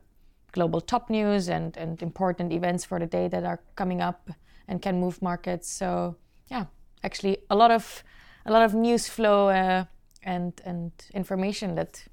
global 0.52 0.82
top 0.82 1.10
news 1.10 1.50
and, 1.50 1.78
and 1.78 2.02
important 2.02 2.52
events 2.52 2.84
for 2.86 3.00
the 3.00 3.06
day 3.06 3.28
that 3.28 3.44
are 3.44 3.62
coming 3.76 4.02
up 4.02 4.30
and 4.68 4.82
can 4.82 5.00
move 5.00 5.22
markets. 5.22 5.70
So 5.70 6.16
yeah, 6.50 6.66
actually 7.04 7.38
a 7.50 7.56
lot 7.56 7.72
of 7.72 8.04
a 8.46 8.52
lot 8.52 8.64
of 8.64 8.74
news 8.74 9.08
flow 9.08 9.50
uh, 9.50 9.86
and 10.24 10.62
and 10.66 10.92
information 11.14 11.76
that 11.76 12.04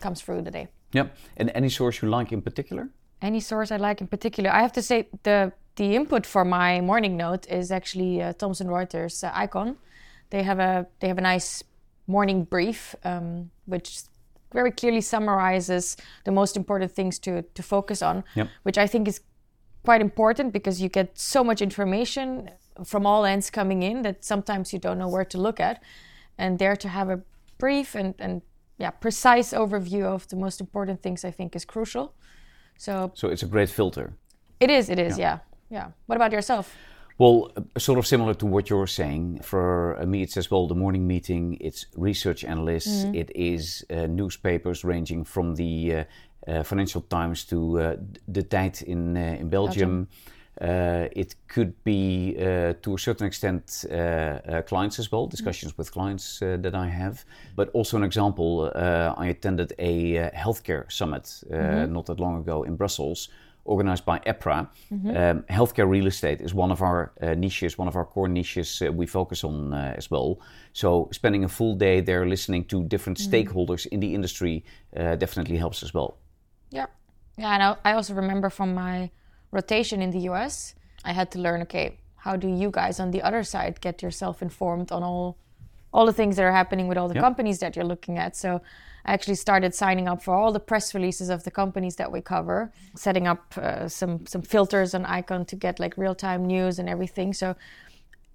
comes 0.00 0.20
through 0.20 0.42
the 0.42 0.50
day. 0.50 0.68
Yeah, 0.92 1.08
and 1.36 1.50
any 1.54 1.68
source 1.68 2.02
you 2.02 2.08
like 2.08 2.32
in 2.32 2.42
particular? 2.42 2.88
Any 3.22 3.40
source 3.40 3.70
I 3.70 3.76
like 3.76 4.00
in 4.00 4.08
particular? 4.08 4.50
I 4.50 4.60
have 4.60 4.72
to 4.72 4.82
say 4.82 5.08
the 5.22 5.52
the 5.80 5.96
input 5.96 6.26
for 6.26 6.44
my 6.44 6.82
morning 6.82 7.16
note 7.16 7.48
is 7.48 7.72
actually 7.72 8.22
uh, 8.22 8.34
Thomson 8.34 8.66
Reuters 8.66 9.24
uh, 9.24 9.32
Eikon. 9.42 9.76
They 10.28 10.42
have 10.42 10.58
a 10.58 10.86
they 11.00 11.08
have 11.08 11.16
a 11.16 11.26
nice 11.34 11.64
morning 12.06 12.44
brief 12.44 12.94
um, 13.02 13.50
which 13.64 14.02
very 14.52 14.72
clearly 14.72 15.00
summarizes 15.00 15.96
the 16.24 16.32
most 16.32 16.54
important 16.56 16.92
things 16.92 17.18
to 17.20 17.42
to 17.54 17.62
focus 17.62 18.02
on, 18.02 18.24
yep. 18.34 18.48
which 18.62 18.76
I 18.76 18.86
think 18.86 19.08
is 19.08 19.20
quite 19.82 20.02
important 20.02 20.52
because 20.52 20.82
you 20.82 20.90
get 20.90 21.18
so 21.18 21.42
much 21.42 21.62
information 21.62 22.50
from 22.84 23.06
all 23.06 23.24
ends 23.24 23.50
coming 23.50 23.82
in 23.82 24.02
that 24.02 24.22
sometimes 24.22 24.72
you 24.74 24.78
don't 24.78 24.98
know 24.98 25.08
where 25.08 25.28
to 25.32 25.38
look 25.38 25.60
at, 25.60 25.82
and 26.36 26.58
there 26.58 26.76
to 26.76 26.88
have 26.88 27.08
a 27.08 27.20
brief 27.58 27.94
and 27.94 28.14
and 28.18 28.42
yeah 28.76 28.90
precise 28.90 29.56
overview 29.56 30.04
of 30.04 30.26
the 30.28 30.36
most 30.36 30.60
important 30.60 31.02
things 31.02 31.24
I 31.24 31.30
think 31.30 31.56
is 31.56 31.64
crucial. 31.64 32.12
So 32.76 33.12
so 33.14 33.28
it's 33.32 33.42
a 33.42 33.48
great 33.48 33.70
filter. 33.70 34.12
It 34.58 34.70
is. 34.70 34.90
It 34.90 34.98
is. 34.98 35.16
Yeah. 35.16 35.24
Yeah. 35.24 35.49
Yeah. 35.70 35.88
What 36.06 36.16
about 36.16 36.32
yourself? 36.32 36.76
Well, 37.18 37.52
sort 37.76 37.98
of 37.98 38.06
similar 38.06 38.32
to 38.34 38.46
what 38.46 38.70
you're 38.70 38.86
saying. 38.86 39.40
For 39.42 40.02
me, 40.06 40.22
it's 40.22 40.38
as 40.38 40.50
well 40.50 40.66
the 40.66 40.74
morning 40.74 41.06
meeting. 41.06 41.58
It's 41.60 41.84
research 41.94 42.44
analysts. 42.44 43.04
Mm-hmm. 43.04 43.14
It 43.14 43.30
is 43.34 43.84
uh, 43.90 44.06
newspapers 44.06 44.84
ranging 44.84 45.24
from 45.24 45.54
the 45.54 45.94
uh, 45.94 46.04
uh, 46.48 46.62
Financial 46.62 47.02
Times 47.02 47.44
to 47.44 47.78
uh, 47.78 47.96
the 48.26 48.42
Tijd 48.42 48.82
in 48.82 49.16
uh, 49.16 49.36
in 49.38 49.50
Belgium. 49.50 50.08
Uh, 50.60 51.08
it 51.12 51.36
could 51.48 51.72
be, 51.84 52.34
to 52.82 52.94
a 52.94 52.98
certain 52.98 53.26
extent, 53.26 53.84
clients 54.66 54.98
as 54.98 55.10
well, 55.12 55.26
discussions 55.26 55.72
mm-hmm. 55.72 55.80
with 55.80 55.92
clients 55.92 56.38
that 56.40 56.74
I 56.74 56.88
have. 56.88 57.24
But 57.56 57.70
also 57.72 57.96
an 57.96 58.04
example, 58.04 58.70
I 58.74 59.26
attended 59.26 59.72
a 59.78 60.30
healthcare 60.34 60.90
summit 60.90 61.24
mm-hmm. 61.24 61.92
not 61.92 62.06
that 62.06 62.20
long 62.20 62.36
ago 62.38 62.62
in 62.62 62.76
Brussels 62.76 63.28
organized 63.70 64.04
by 64.04 64.18
EPRA. 64.26 64.68
Mm-hmm. 64.92 65.10
Um, 65.10 65.44
healthcare 65.48 65.88
real 65.88 66.06
estate 66.06 66.40
is 66.40 66.52
one 66.52 66.72
of 66.72 66.82
our 66.82 67.12
uh, 67.22 67.34
niches, 67.34 67.78
one 67.78 67.88
of 67.88 67.96
our 67.96 68.04
core 68.04 68.28
niches 68.28 68.82
uh, 68.82 68.92
we 68.92 69.06
focus 69.06 69.44
on 69.44 69.72
uh, 69.72 69.94
as 69.96 70.10
well. 70.10 70.40
So 70.72 71.08
spending 71.12 71.44
a 71.44 71.48
full 71.48 71.74
day 71.74 72.00
there 72.00 72.26
listening 72.26 72.64
to 72.66 72.84
different 72.84 73.18
mm-hmm. 73.18 73.32
stakeholders 73.32 73.86
in 73.86 74.00
the 74.00 74.14
industry 74.14 74.64
uh, 74.96 75.16
definitely 75.16 75.56
helps 75.56 75.82
as 75.82 75.94
well. 75.94 76.18
Yeah, 76.70 76.86
yeah, 77.38 77.54
and 77.54 77.76
I 77.84 77.92
also 77.92 78.14
remember 78.14 78.50
from 78.50 78.74
my 78.74 79.10
rotation 79.52 80.02
in 80.02 80.10
the 80.10 80.22
US, 80.30 80.74
I 81.04 81.12
had 81.12 81.30
to 81.32 81.38
learn. 81.38 81.62
Okay, 81.62 81.98
how 82.16 82.36
do 82.36 82.48
you 82.48 82.70
guys 82.70 83.00
on 83.00 83.10
the 83.10 83.22
other 83.22 83.42
side 83.44 83.80
get 83.80 84.02
yourself 84.02 84.42
informed 84.42 84.92
on 84.92 85.02
all 85.02 85.36
all 85.92 86.06
the 86.06 86.12
things 86.12 86.36
that 86.36 86.44
are 86.44 86.52
happening 86.52 86.88
with 86.88 86.98
all 86.98 87.08
the 87.08 87.14
yep. 87.14 87.24
companies 87.24 87.58
that 87.58 87.76
you're 87.76 87.84
looking 87.84 88.18
at? 88.18 88.36
So 88.36 88.60
I 89.04 89.12
actually 89.12 89.36
started 89.36 89.74
signing 89.74 90.08
up 90.08 90.22
for 90.22 90.34
all 90.34 90.52
the 90.52 90.60
press 90.60 90.94
releases 90.94 91.30
of 91.30 91.44
the 91.44 91.50
companies 91.50 91.96
that 91.96 92.12
we 92.12 92.20
cover, 92.20 92.72
setting 92.94 93.26
up 93.26 93.56
uh, 93.56 93.88
some 93.88 94.26
some 94.26 94.42
filters 94.42 94.94
and 94.94 95.06
Eikon 95.06 95.46
to 95.46 95.56
get 95.56 95.80
like 95.80 95.96
real 95.96 96.14
time 96.14 96.46
news 96.46 96.78
and 96.78 96.88
everything. 96.88 97.32
So 97.32 97.56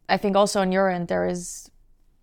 I 0.10 0.18
think 0.18 0.36
also 0.36 0.62
on 0.62 0.72
your 0.72 0.90
end 0.90 1.08
there 1.08 1.26
is 1.26 1.70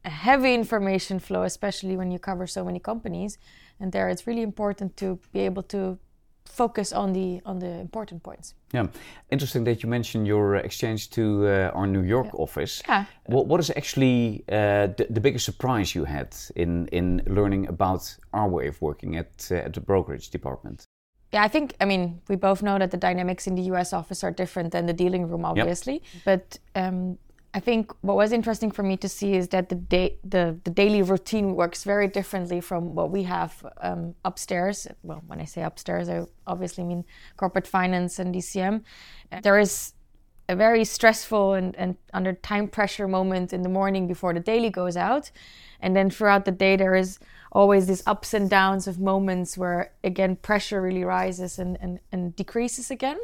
a 0.04 0.10
heavy 0.10 0.54
information 0.54 1.18
flow, 1.20 1.42
especially 1.42 1.96
when 1.96 2.10
you 2.10 2.18
cover 2.18 2.46
so 2.46 2.64
many 2.64 2.80
companies, 2.80 3.38
and 3.78 3.92
there 3.92 4.08
it's 4.08 4.26
really 4.26 4.42
important 4.42 4.96
to 4.96 5.18
be 5.32 5.40
able 5.40 5.62
to 5.64 5.98
focus 6.44 6.92
on 6.92 7.12
the 7.12 7.40
on 7.44 7.58
the 7.58 7.80
important 7.80 8.22
points. 8.22 8.54
Yeah, 8.72 8.86
interesting 9.30 9.64
that 9.64 9.82
you 9.82 9.88
mentioned 9.88 10.26
your 10.26 10.56
exchange 10.56 11.10
to 11.10 11.46
uh, 11.46 11.78
our 11.78 11.86
New 11.86 12.02
York 12.02 12.26
yeah. 12.26 12.42
office. 12.42 12.82
Yeah. 12.88 13.04
What, 13.26 13.46
what 13.46 13.60
is 13.60 13.70
actually 13.70 14.44
uh, 14.48 14.88
the, 14.96 15.06
the, 15.10 15.20
biggest 15.20 15.44
surprise 15.44 15.94
you 15.94 16.04
had 16.04 16.34
in 16.56 16.88
in 16.88 17.22
learning 17.26 17.68
about 17.68 18.16
our 18.32 18.48
way 18.48 18.68
of 18.68 18.80
working 18.80 19.16
at 19.16 19.48
uh, 19.50 19.66
at 19.66 19.72
the 19.72 19.80
brokerage 19.80 20.30
department? 20.30 20.86
Yeah, 21.32 21.44
I 21.44 21.48
think 21.48 21.74
I 21.80 21.84
mean 21.86 22.20
we 22.28 22.36
both 22.36 22.62
know 22.62 22.78
that 22.78 22.90
the 22.90 22.98
dynamics 22.98 23.46
in 23.46 23.54
the 23.54 23.62
U.S. 23.72 23.92
office 23.92 24.24
are 24.24 24.32
different 24.32 24.72
than 24.72 24.86
the 24.86 24.92
dealing 24.94 25.28
room, 25.28 25.44
obviously. 25.44 25.94
Yep. 25.94 26.22
But 26.24 26.58
um, 26.74 27.18
I 27.54 27.60
think 27.60 27.92
what 28.00 28.16
was 28.16 28.32
interesting 28.32 28.70
for 28.70 28.82
me 28.82 28.96
to 28.96 29.08
see 29.08 29.34
is 29.34 29.48
that 29.48 29.68
the 29.68 29.74
day 29.74 30.16
the, 30.24 30.58
the 30.64 30.70
daily 30.70 31.02
routine 31.02 31.54
works 31.54 31.84
very 31.84 32.08
differently 32.08 32.60
from 32.62 32.94
what 32.94 33.10
we 33.10 33.24
have 33.24 33.66
um, 33.82 34.14
upstairs. 34.24 34.86
Well, 35.02 35.22
when 35.26 35.38
I 35.38 35.44
say 35.44 35.62
upstairs, 35.62 36.08
I 36.08 36.24
obviously 36.46 36.84
mean 36.84 37.04
corporate 37.36 37.66
finance 37.66 38.18
and 38.18 38.34
DCM. 38.34 38.82
There 39.42 39.58
is 39.58 39.92
a 40.48 40.56
very 40.56 40.84
stressful 40.84 41.54
and, 41.54 41.76
and 41.76 41.96
under 42.14 42.32
time 42.32 42.68
pressure 42.68 43.06
moment 43.06 43.52
in 43.52 43.62
the 43.62 43.68
morning 43.68 44.06
before 44.06 44.32
the 44.32 44.40
daily 44.40 44.70
goes 44.70 44.96
out. 44.96 45.30
And 45.80 45.94
then 45.94 46.10
throughout 46.10 46.44
the 46.44 46.52
day, 46.52 46.76
there 46.76 46.94
is 46.94 47.18
always 47.50 47.86
these 47.86 48.02
ups 48.06 48.32
and 48.32 48.48
downs 48.48 48.86
of 48.86 48.98
moments 48.98 49.58
where, 49.58 49.92
again, 50.04 50.36
pressure 50.36 50.80
really 50.80 51.04
rises 51.04 51.58
and, 51.58 51.76
and, 51.80 52.00
and 52.12 52.34
decreases 52.34 52.90
again. 52.90 53.18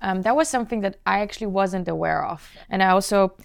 Um, 0.00 0.22
that 0.22 0.34
was 0.34 0.48
something 0.48 0.80
that 0.80 0.98
I 1.04 1.20
actually 1.20 1.48
wasn't 1.48 1.88
aware 1.88 2.24
of. 2.24 2.48
And 2.70 2.82
I 2.82 2.88
also 2.88 3.36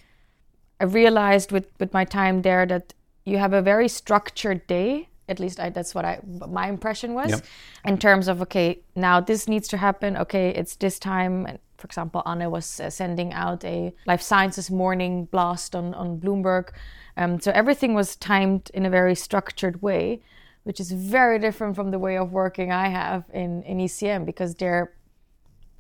I 0.82 0.86
realized 0.86 1.52
with, 1.52 1.68
with 1.80 1.94
my 1.94 2.06
time 2.06 2.42
there 2.42 2.66
that 2.66 2.94
you 3.24 3.38
have 3.38 3.54
a 3.54 3.62
very 3.62 3.88
structured 3.88 4.66
day. 4.66 5.10
At 5.30 5.40
least 5.40 5.60
I, 5.60 5.70
that's 5.70 5.94
what 5.96 6.04
I 6.04 6.20
my 6.50 6.68
impression 6.68 7.14
was, 7.14 7.30
yep. 7.30 7.46
in 7.86 7.98
terms 7.98 8.28
of 8.28 8.42
okay, 8.42 8.80
now 8.96 9.22
this 9.22 9.48
needs 9.48 9.68
to 9.70 9.78
happen. 9.78 10.18
Okay, 10.18 10.50
it's 10.50 10.76
this 10.76 11.00
time. 11.00 11.46
And 11.46 11.60
for 11.78 11.86
example, 11.86 12.22
Anne 12.26 12.50
was 12.52 12.80
uh, 12.80 12.90
sending 12.90 13.32
out 13.32 13.64
a 13.64 13.94
life 14.08 14.22
sciences 14.22 14.70
morning 14.70 15.26
blast 15.26 15.76
on 15.76 15.94
on 15.94 16.20
Bloomberg, 16.20 16.72
um, 17.16 17.40
so 17.40 17.52
everything 17.52 17.94
was 17.94 18.16
timed 18.16 18.72
in 18.74 18.86
a 18.86 18.90
very 18.90 19.16
structured 19.16 19.82
way, 19.82 20.22
which 20.64 20.80
is 20.80 20.92
very 20.92 21.40
different 21.40 21.76
from 21.76 21.92
the 21.92 22.00
way 22.00 22.18
of 22.18 22.34
working 22.34 22.72
I 22.72 22.90
have 22.90 23.24
in 23.32 23.64
in 23.64 23.78
ECM 23.78 24.26
because 24.26 24.56
there 24.56 24.92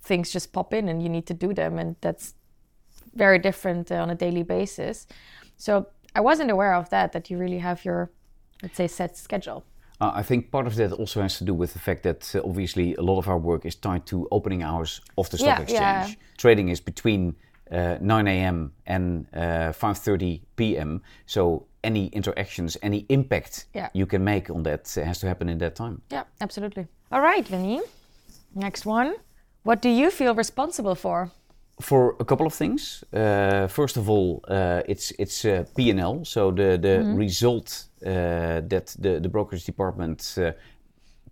things 0.03 0.31
just 0.31 0.53
pop 0.53 0.74
in 0.74 0.88
and 0.88 1.03
you 1.03 1.10
need 1.10 1.25
to 1.25 1.34
do 1.34 1.53
them, 1.53 1.77
and 1.79 1.96
that's 2.00 2.36
very 3.13 3.39
different 3.39 3.91
uh, 3.91 3.96
on 3.96 4.10
a 4.10 4.15
daily 4.15 4.44
basis. 4.44 5.08
So 5.58 5.88
I 6.15 6.22
wasn't 6.22 6.51
aware 6.51 6.74
of 6.74 6.89
that, 6.89 7.12
that 7.12 7.30
you 7.30 7.38
really 7.38 7.60
have 7.60 7.86
your, 7.86 8.12
let's 8.62 8.77
say, 8.77 8.88
set 8.88 9.18
schedule. 9.18 9.63
Uh, 10.00 10.12
I 10.15 10.24
think 10.24 10.51
part 10.51 10.65
of 10.65 10.75
that 10.75 10.91
also 10.94 11.22
has 11.22 11.38
to 11.38 11.44
do 11.44 11.53
with 11.53 11.74
the 11.74 11.80
fact 11.80 12.03
that 12.03 12.36
uh, 12.36 12.41
obviously 12.44 12.96
a 12.96 13.01
lot 13.01 13.20
of 13.20 13.27
our 13.27 13.38
work 13.38 13.65
is 13.65 13.75
tied 13.75 14.06
to 14.08 14.27
opening 14.32 14.63
hours 14.63 15.01
of 15.18 15.30
the 15.30 15.38
stock 15.38 15.60
yeah, 15.60 15.62
exchange. 15.62 16.18
Yeah. 16.18 16.38
Trading 16.38 16.70
is 16.70 16.82
between 16.82 17.36
uh, 17.72 17.98
9 18.01 18.27
a.m. 18.27 18.74
and 18.88 19.32
5:30 19.32 20.39
uh, 20.39 20.44
p.m. 20.56 21.01
So 21.25 21.68
any 21.84 22.08
interactions, 22.08 22.77
any 22.82 23.06
impact 23.10 23.65
yeah. 23.74 23.89
you 23.94 24.06
can 24.06 24.24
make 24.24 24.50
on 24.50 24.63
that 24.63 24.91
has 24.96 25.20
to 25.20 25.27
happen 25.27 25.50
in 25.50 25.58
that 25.60 25.75
time. 25.75 26.01
Yeah, 26.12 26.24
absolutely. 26.39 26.88
All 27.12 27.22
right, 27.22 27.48
Vinny. 27.48 27.82
Next 28.56 28.86
one. 28.86 29.15
What 29.63 29.82
do 29.82 29.89
you 29.89 30.10
feel 30.10 30.34
responsible 30.34 30.96
for? 30.96 31.32
For 31.82 32.16
a 32.20 32.26
couple 32.26 32.46
of 32.46 32.54
things. 32.54 33.04
Uh, 33.14 33.68
first 33.68 33.98
of 33.98 34.10
all, 34.10 34.44
uh, 34.48 34.82
it's 34.88 35.12
it's 35.20 35.46
uh, 35.46 35.66
P&L, 35.76 36.26
so 36.26 36.52
the 36.52 36.78
the 36.78 37.00
mm-hmm. 37.00 37.16
result 37.16 37.86
uh, 38.06 38.62
that 38.68 38.96
the 39.00 39.20
the 39.20 39.30
brokerage 39.30 39.66
department 39.66 40.38
uh, 40.38 40.52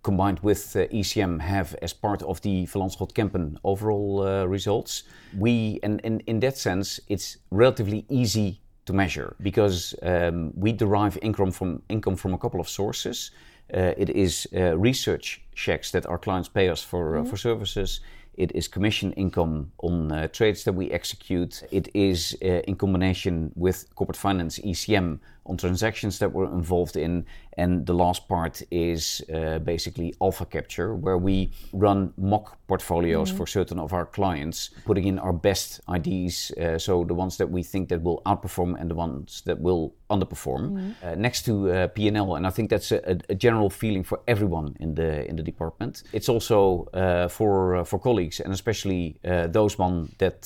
combined 0.02 0.40
with 0.40 0.76
uh, 0.76 0.86
ECM 0.92 1.40
have 1.40 1.74
as 1.82 1.92
part 1.92 2.22
of 2.22 2.40
the 2.40 2.66
Van 2.66 2.82
Lanschot 2.82 3.12
Kempen 3.12 3.56
overall 3.62 4.46
results. 4.46 5.04
We 5.38 5.78
and, 5.82 6.00
and 6.04 6.22
in 6.26 6.40
that 6.40 6.56
sense, 6.56 7.00
it's 7.08 7.38
relatively 7.50 8.04
easy 8.08 8.60
to 8.86 8.92
measure 8.92 9.36
because 9.42 9.94
um, 10.02 10.52
we 10.54 10.72
derive 10.72 11.18
income 11.22 11.52
from 11.52 11.82
income 11.88 12.16
from 12.16 12.34
a 12.34 12.38
couple 12.38 12.60
of 12.60 12.68
sources. 12.68 13.30
it 13.72 14.10
is 14.10 14.48
research 14.76 15.40
checks 15.54 15.90
that 15.90 16.06
our 16.06 16.18
clients 16.18 16.48
pay 16.48 16.70
us 16.70 16.82
for 16.84 17.04
mm-hmm. 17.04 17.30
for 17.30 17.36
services 17.36 18.00
It 18.34 18.52
is 18.54 18.68
commission 18.68 19.12
income 19.12 19.72
on 19.78 20.12
uh, 20.12 20.28
trades 20.28 20.64
that 20.64 20.72
we 20.72 20.90
execute. 20.90 21.62
It 21.70 21.88
is 21.94 22.36
uh, 22.42 22.62
in 22.68 22.76
combination 22.76 23.52
with 23.54 23.94
corporate 23.94 24.16
finance 24.16 24.58
ECM 24.58 25.18
on 25.46 25.56
transactions 25.56 26.18
that 26.18 26.32
we're 26.32 26.52
involved 26.52 26.96
in. 26.96 27.24
And 27.54 27.84
the 27.84 27.94
last 27.94 28.28
part 28.28 28.62
is 28.70 29.22
uh, 29.34 29.58
basically 29.58 30.14
alpha 30.20 30.46
capture, 30.46 30.94
where 30.94 31.18
we 31.18 31.52
run 31.72 32.12
mock 32.16 32.58
portfolios 32.68 33.28
mm-hmm. 33.28 33.38
for 33.38 33.46
certain 33.46 33.78
of 33.78 33.92
our 33.92 34.06
clients, 34.06 34.70
putting 34.84 35.06
in 35.06 35.18
our 35.18 35.32
best 35.32 35.80
ideas, 35.88 36.52
uh, 36.52 36.78
so 36.78 37.04
the 37.04 37.14
ones 37.14 37.36
that 37.36 37.50
we 37.50 37.62
think 37.62 37.88
that 37.88 38.00
will 38.02 38.22
outperform 38.24 38.80
and 38.80 38.88
the 38.88 38.94
ones 38.94 39.42
that 39.44 39.58
will 39.60 39.92
underperform, 40.08 40.70
mm-hmm. 40.70 41.06
uh, 41.06 41.14
next 41.16 41.44
to 41.46 41.70
uh, 41.70 41.88
P&L. 41.88 42.36
And 42.36 42.46
I 42.46 42.50
think 42.50 42.70
that's 42.70 42.92
a, 42.92 43.18
a, 43.28 43.34
general 43.34 43.70
feeling 43.70 44.04
for 44.04 44.20
everyone 44.26 44.76
in 44.80 44.94
the 44.94 45.28
in 45.28 45.36
the 45.36 45.42
department. 45.42 46.02
It's 46.12 46.28
also 46.28 46.88
uh, 46.94 47.28
for 47.28 47.76
uh, 47.76 47.84
for 47.84 47.98
colleagues 47.98 48.40
and 48.40 48.52
especially 48.52 49.16
those 49.22 49.78
one 49.78 50.08
that 50.18 50.42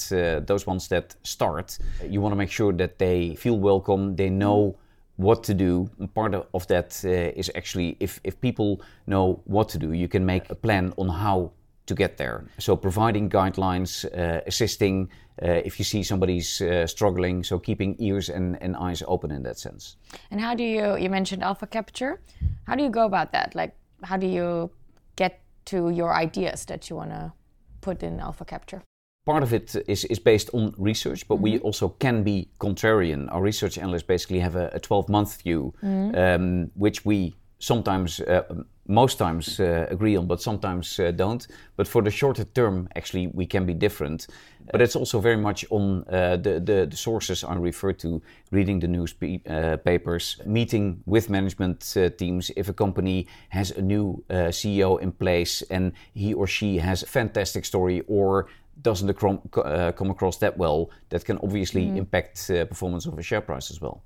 those 0.46 0.66
ones 0.66 0.88
that 0.88 1.16
start. 1.22 1.78
You 2.08 2.20
want 2.22 2.32
to 2.32 2.36
make 2.36 2.50
sure 2.50 2.72
that 2.72 2.98
they 2.98 3.34
feel 3.34 3.58
welcome, 3.58 4.16
they 4.16 4.30
know. 4.30 4.58
Mm-hmm 4.58 4.80
what 5.16 5.44
to 5.44 5.54
do. 5.54 5.88
Part 6.14 6.35
of 6.35 6.66
that 6.66 7.00
uh, 7.04 7.09
is 7.09 7.50
actually 7.54 7.97
if, 8.00 8.21
if 8.25 8.40
people 8.40 8.80
know 9.06 9.40
what 9.44 9.68
to 9.71 9.78
do, 9.78 9.92
you 9.92 10.09
can 10.09 10.25
make 10.26 10.50
a 10.50 10.54
plan 10.54 10.92
on 10.97 11.09
how 11.09 11.52
to 11.87 11.94
get 11.94 12.16
there. 12.16 12.44
So 12.59 12.76
providing 12.76 13.28
guidelines, 13.28 14.04
uh, 14.04 14.40
assisting 14.47 15.11
uh, 15.42 15.61
if 15.64 15.78
you 15.78 15.85
see 15.85 16.02
somebody's 16.02 16.61
uh, 16.61 16.87
struggling, 16.87 17.44
so 17.44 17.59
keeping 17.59 17.97
ears 17.99 18.28
and, 18.28 18.56
and 18.62 18.76
eyes 18.76 19.02
open 19.06 19.30
in 19.30 19.42
that 19.42 19.59
sense. 19.59 19.97
And 20.30 20.40
how 20.40 20.54
do 20.54 20.62
you, 20.62 20.97
you 20.97 21.11
mentioned 21.11 21.42
alpha 21.42 21.66
capture, 21.66 22.21
how 22.66 22.76
do 22.76 22.83
you 22.83 22.90
go 22.90 23.04
about 23.04 23.33
that? 23.33 23.54
Like, 23.54 23.76
how 24.02 24.16
do 24.16 24.26
you 24.26 24.71
get 25.16 25.40
to 25.66 25.90
your 25.90 26.14
ideas 26.14 26.64
that 26.66 26.88
you 26.88 26.97
want 26.97 27.11
to 27.11 27.33
put 27.80 28.02
in 28.02 28.21
alpha 28.21 28.44
capture? 28.44 28.83
Part 29.24 29.42
of 29.42 29.52
it 29.52 29.74
is, 29.88 30.04
is 30.04 30.18
based 30.18 30.50
on 30.52 30.74
research, 30.76 31.26
but 31.28 31.36
mm-hmm. 31.36 31.44
we 31.44 31.58
also 31.60 31.88
can 31.88 32.22
be 32.22 32.48
contrarian. 32.58 33.32
Our 33.32 33.42
research 33.42 33.78
analysts 33.78 34.02
basically 34.02 34.40
have 34.40 34.56
a, 34.56 34.70
a 34.74 34.80
12 34.80 35.08
month 35.08 35.42
view, 35.42 35.74
mm-hmm. 35.82 36.16
um, 36.16 36.70
which 36.74 37.04
we 37.04 37.34
sometimes, 37.58 38.20
uh, 38.20 38.42
most 38.86 39.16
times 39.16 39.58
uh, 39.58 39.86
agree 39.88 40.16
on, 40.16 40.26
but 40.26 40.42
sometimes 40.42 41.00
uh, 41.00 41.10
don't. 41.10 41.46
But 41.76 41.88
for 41.88 42.02
the 42.02 42.10
shorter 42.10 42.44
term, 42.44 42.88
actually, 42.94 43.28
we 43.28 43.46
can 43.46 43.64
be 43.64 43.72
different. 43.72 44.26
But 44.70 44.82
it's 44.82 44.96
also 44.96 45.20
very 45.20 45.38
much 45.38 45.64
on 45.70 46.04
uh, 46.08 46.36
the, 46.36 46.60
the, 46.60 46.86
the, 46.90 46.96
sources 46.96 47.44
I 47.44 47.54
refer 47.54 47.92
to, 47.94 48.20
reading 48.50 48.80
the 48.80 48.88
newspapers, 48.88 50.40
uh, 50.40 50.48
meeting 50.48 51.02
with 51.06 51.30
management 51.30 51.94
uh, 51.96 52.10
teams. 52.10 52.50
If 52.56 52.68
a 52.68 52.72
company 52.74 53.26
has 53.48 53.70
a 53.70 53.82
new 53.82 54.22
CEO 54.30 55.00
in 55.00 55.12
place 55.12 55.62
and 55.70 55.92
he 56.14 56.34
or 56.34 56.46
she 56.46 56.78
has 56.78 57.02
a 57.02 57.06
fantastic 57.06 57.64
story 57.64 58.02
or 58.06 58.46
doesn't 58.82 59.10
uh, 59.10 59.92
come 59.92 60.10
across 60.10 60.38
that 60.38 60.56
well, 60.56 60.90
that 61.08 61.24
can 61.24 61.38
obviously 61.38 61.86
mm. 61.86 61.96
impact 61.96 62.50
uh, 62.50 62.64
performance 62.64 63.06
of 63.06 63.18
a 63.18 63.22
share 63.22 63.40
price 63.40 63.70
as 63.70 63.80
well. 63.80 64.02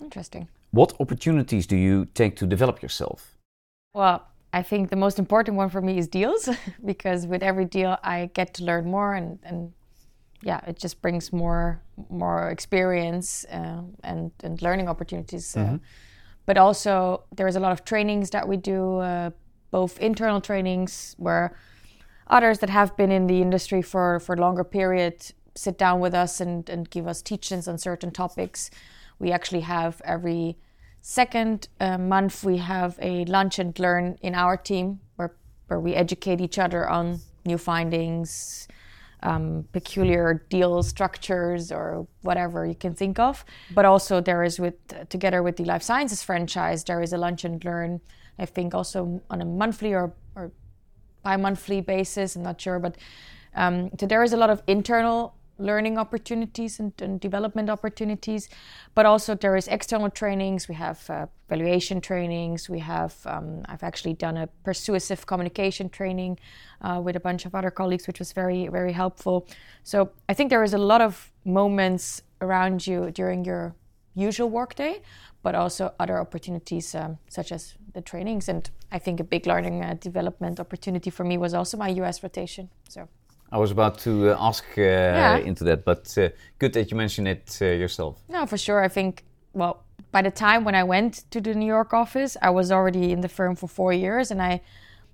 Interesting. 0.00 0.48
What 0.70 0.94
opportunities 1.00 1.66
do 1.66 1.76
you 1.76 2.06
take 2.14 2.36
to 2.36 2.46
develop 2.46 2.82
yourself? 2.82 3.36
Well, 3.94 4.26
I 4.52 4.62
think 4.62 4.90
the 4.90 4.96
most 4.96 5.18
important 5.18 5.56
one 5.56 5.70
for 5.70 5.80
me 5.80 5.98
is 5.98 6.08
deals 6.08 6.48
because 6.84 7.26
with 7.26 7.42
every 7.42 7.64
deal 7.64 7.98
I 8.02 8.30
get 8.34 8.54
to 8.54 8.64
learn 8.64 8.90
more 8.90 9.14
and, 9.14 9.38
and 9.42 9.72
yeah, 10.42 10.60
it 10.66 10.78
just 10.78 11.00
brings 11.02 11.32
more 11.32 11.80
more 12.10 12.50
experience 12.50 13.44
uh, 13.52 13.82
and 14.02 14.32
and 14.42 14.60
learning 14.60 14.88
opportunities. 14.88 15.56
Uh, 15.56 15.60
mm-hmm. 15.60 15.76
but 16.46 16.58
also 16.58 17.22
there 17.36 17.46
is 17.46 17.56
a 17.56 17.60
lot 17.60 17.72
of 17.72 17.84
trainings 17.84 18.30
that 18.30 18.48
we 18.48 18.56
do, 18.56 18.98
uh, 18.98 19.30
both 19.70 19.98
internal 20.00 20.40
trainings 20.40 21.14
where 21.18 21.56
others 22.32 22.58
that 22.60 22.70
have 22.70 22.96
been 22.96 23.12
in 23.12 23.26
the 23.26 23.40
industry 23.40 23.82
for 23.82 24.18
for 24.18 24.36
longer 24.36 24.64
period 24.64 25.14
sit 25.54 25.76
down 25.78 26.00
with 26.00 26.14
us 26.14 26.40
and, 26.40 26.68
and 26.68 26.90
give 26.90 27.06
us 27.06 27.20
teachings 27.22 27.68
on 27.68 27.78
certain 27.78 28.10
topics. 28.10 28.70
We 29.18 29.30
actually 29.32 29.60
have 29.60 30.00
every 30.04 30.56
second 31.02 31.68
uh, 31.78 31.98
month 31.98 32.44
we 32.44 32.58
have 32.58 32.98
a 33.02 33.24
lunch 33.26 33.58
and 33.58 33.78
learn 33.78 34.18
in 34.22 34.34
our 34.34 34.56
team 34.56 35.00
where 35.16 35.34
where 35.68 35.80
we 35.80 35.94
educate 35.94 36.40
each 36.40 36.58
other 36.58 36.88
on 36.88 37.20
new 37.44 37.58
findings, 37.58 38.68
um, 39.22 39.66
peculiar 39.72 40.44
deal 40.48 40.82
structures 40.82 41.70
or 41.70 42.06
whatever 42.22 42.64
you 42.66 42.74
can 42.74 42.94
think 42.94 43.18
of. 43.18 43.44
But 43.74 43.84
also 43.84 44.20
there 44.20 44.42
is 44.42 44.58
with 44.58 44.76
together 45.08 45.42
with 45.42 45.56
the 45.56 45.64
life 45.64 45.82
sciences 45.82 46.22
franchise 46.22 46.84
there 46.84 47.02
is 47.02 47.12
a 47.12 47.18
lunch 47.18 47.44
and 47.44 47.62
learn. 47.64 48.00
I 48.38 48.46
think 48.46 48.74
also 48.74 49.20
on 49.28 49.42
a 49.42 49.44
monthly 49.44 49.92
or, 49.92 50.14
or 50.34 50.52
bi-monthly 51.22 51.80
basis. 51.80 52.36
I'm 52.36 52.42
not 52.42 52.60
sure, 52.60 52.78
but 52.78 52.96
um, 53.54 53.90
so 53.98 54.06
there 54.06 54.22
is 54.22 54.32
a 54.32 54.36
lot 54.36 54.50
of 54.50 54.62
internal 54.66 55.34
learning 55.58 55.98
opportunities 55.98 56.80
and, 56.80 56.92
and, 57.00 57.20
development 57.20 57.70
opportunities, 57.70 58.48
but 58.94 59.06
also 59.06 59.34
there 59.34 59.56
is 59.56 59.68
external 59.68 60.10
trainings. 60.10 60.68
We 60.68 60.74
have 60.74 61.08
uh, 61.08 61.26
valuation 61.48 62.00
trainings. 62.00 62.68
We 62.68 62.80
have 62.80 63.14
um, 63.26 63.62
I've 63.66 63.82
actually 63.82 64.14
done 64.14 64.36
a 64.36 64.46
persuasive 64.64 65.26
communication 65.26 65.88
training 65.88 66.38
uh, 66.80 67.00
with 67.04 67.16
a 67.16 67.20
bunch 67.20 67.46
of 67.46 67.54
other 67.54 67.70
colleagues, 67.70 68.06
which 68.06 68.18
was 68.18 68.32
very 68.32 68.68
very 68.68 68.92
helpful. 68.92 69.46
So 69.84 70.10
I 70.28 70.34
think 70.34 70.50
there 70.50 70.64
is 70.64 70.74
a 70.74 70.78
lot 70.78 71.00
of 71.00 71.30
moments 71.44 72.22
around 72.40 72.86
you 72.86 73.10
during 73.10 73.44
your 73.44 73.74
usual 74.14 74.50
workday, 74.50 75.00
but 75.42 75.54
also 75.54 75.92
other 75.98 76.18
opportunities 76.18 76.94
um, 76.94 77.18
such 77.28 77.52
as 77.52 77.74
the 77.92 78.00
trainings. 78.00 78.48
And 78.48 78.68
I 78.90 78.98
think 78.98 79.20
a 79.20 79.24
big 79.24 79.46
learning 79.46 79.84
uh, 79.84 79.94
development 79.94 80.60
opportunity 80.60 81.10
for 81.10 81.24
me 81.24 81.38
was 81.38 81.54
also 81.54 81.76
my 81.76 81.88
US 81.88 82.22
rotation. 82.22 82.68
So 82.88 83.08
I 83.50 83.58
was 83.58 83.70
about 83.70 83.98
to 83.98 84.30
uh, 84.30 84.36
ask 84.40 84.64
uh, 84.78 84.80
yeah. 84.80 85.36
into 85.36 85.64
that, 85.64 85.84
but 85.84 86.16
uh, 86.16 86.30
good 86.58 86.72
that 86.72 86.90
you 86.90 86.96
mentioned 86.96 87.28
it 87.28 87.58
uh, 87.60 87.66
yourself. 87.66 88.22
No, 88.28 88.46
for 88.46 88.56
sure. 88.56 88.82
I 88.82 88.88
think, 88.88 89.24
well, 89.52 89.84
by 90.10 90.22
the 90.22 90.30
time 90.30 90.64
when 90.64 90.74
I 90.74 90.84
went 90.84 91.30
to 91.30 91.40
the 91.40 91.54
New 91.54 91.66
York 91.66 91.92
office, 91.92 92.36
I 92.40 92.50
was 92.50 92.72
already 92.72 93.12
in 93.12 93.20
the 93.20 93.28
firm 93.28 93.54
for 93.54 93.68
four 93.68 93.92
years. 93.92 94.30
And 94.30 94.40
I, 94.40 94.62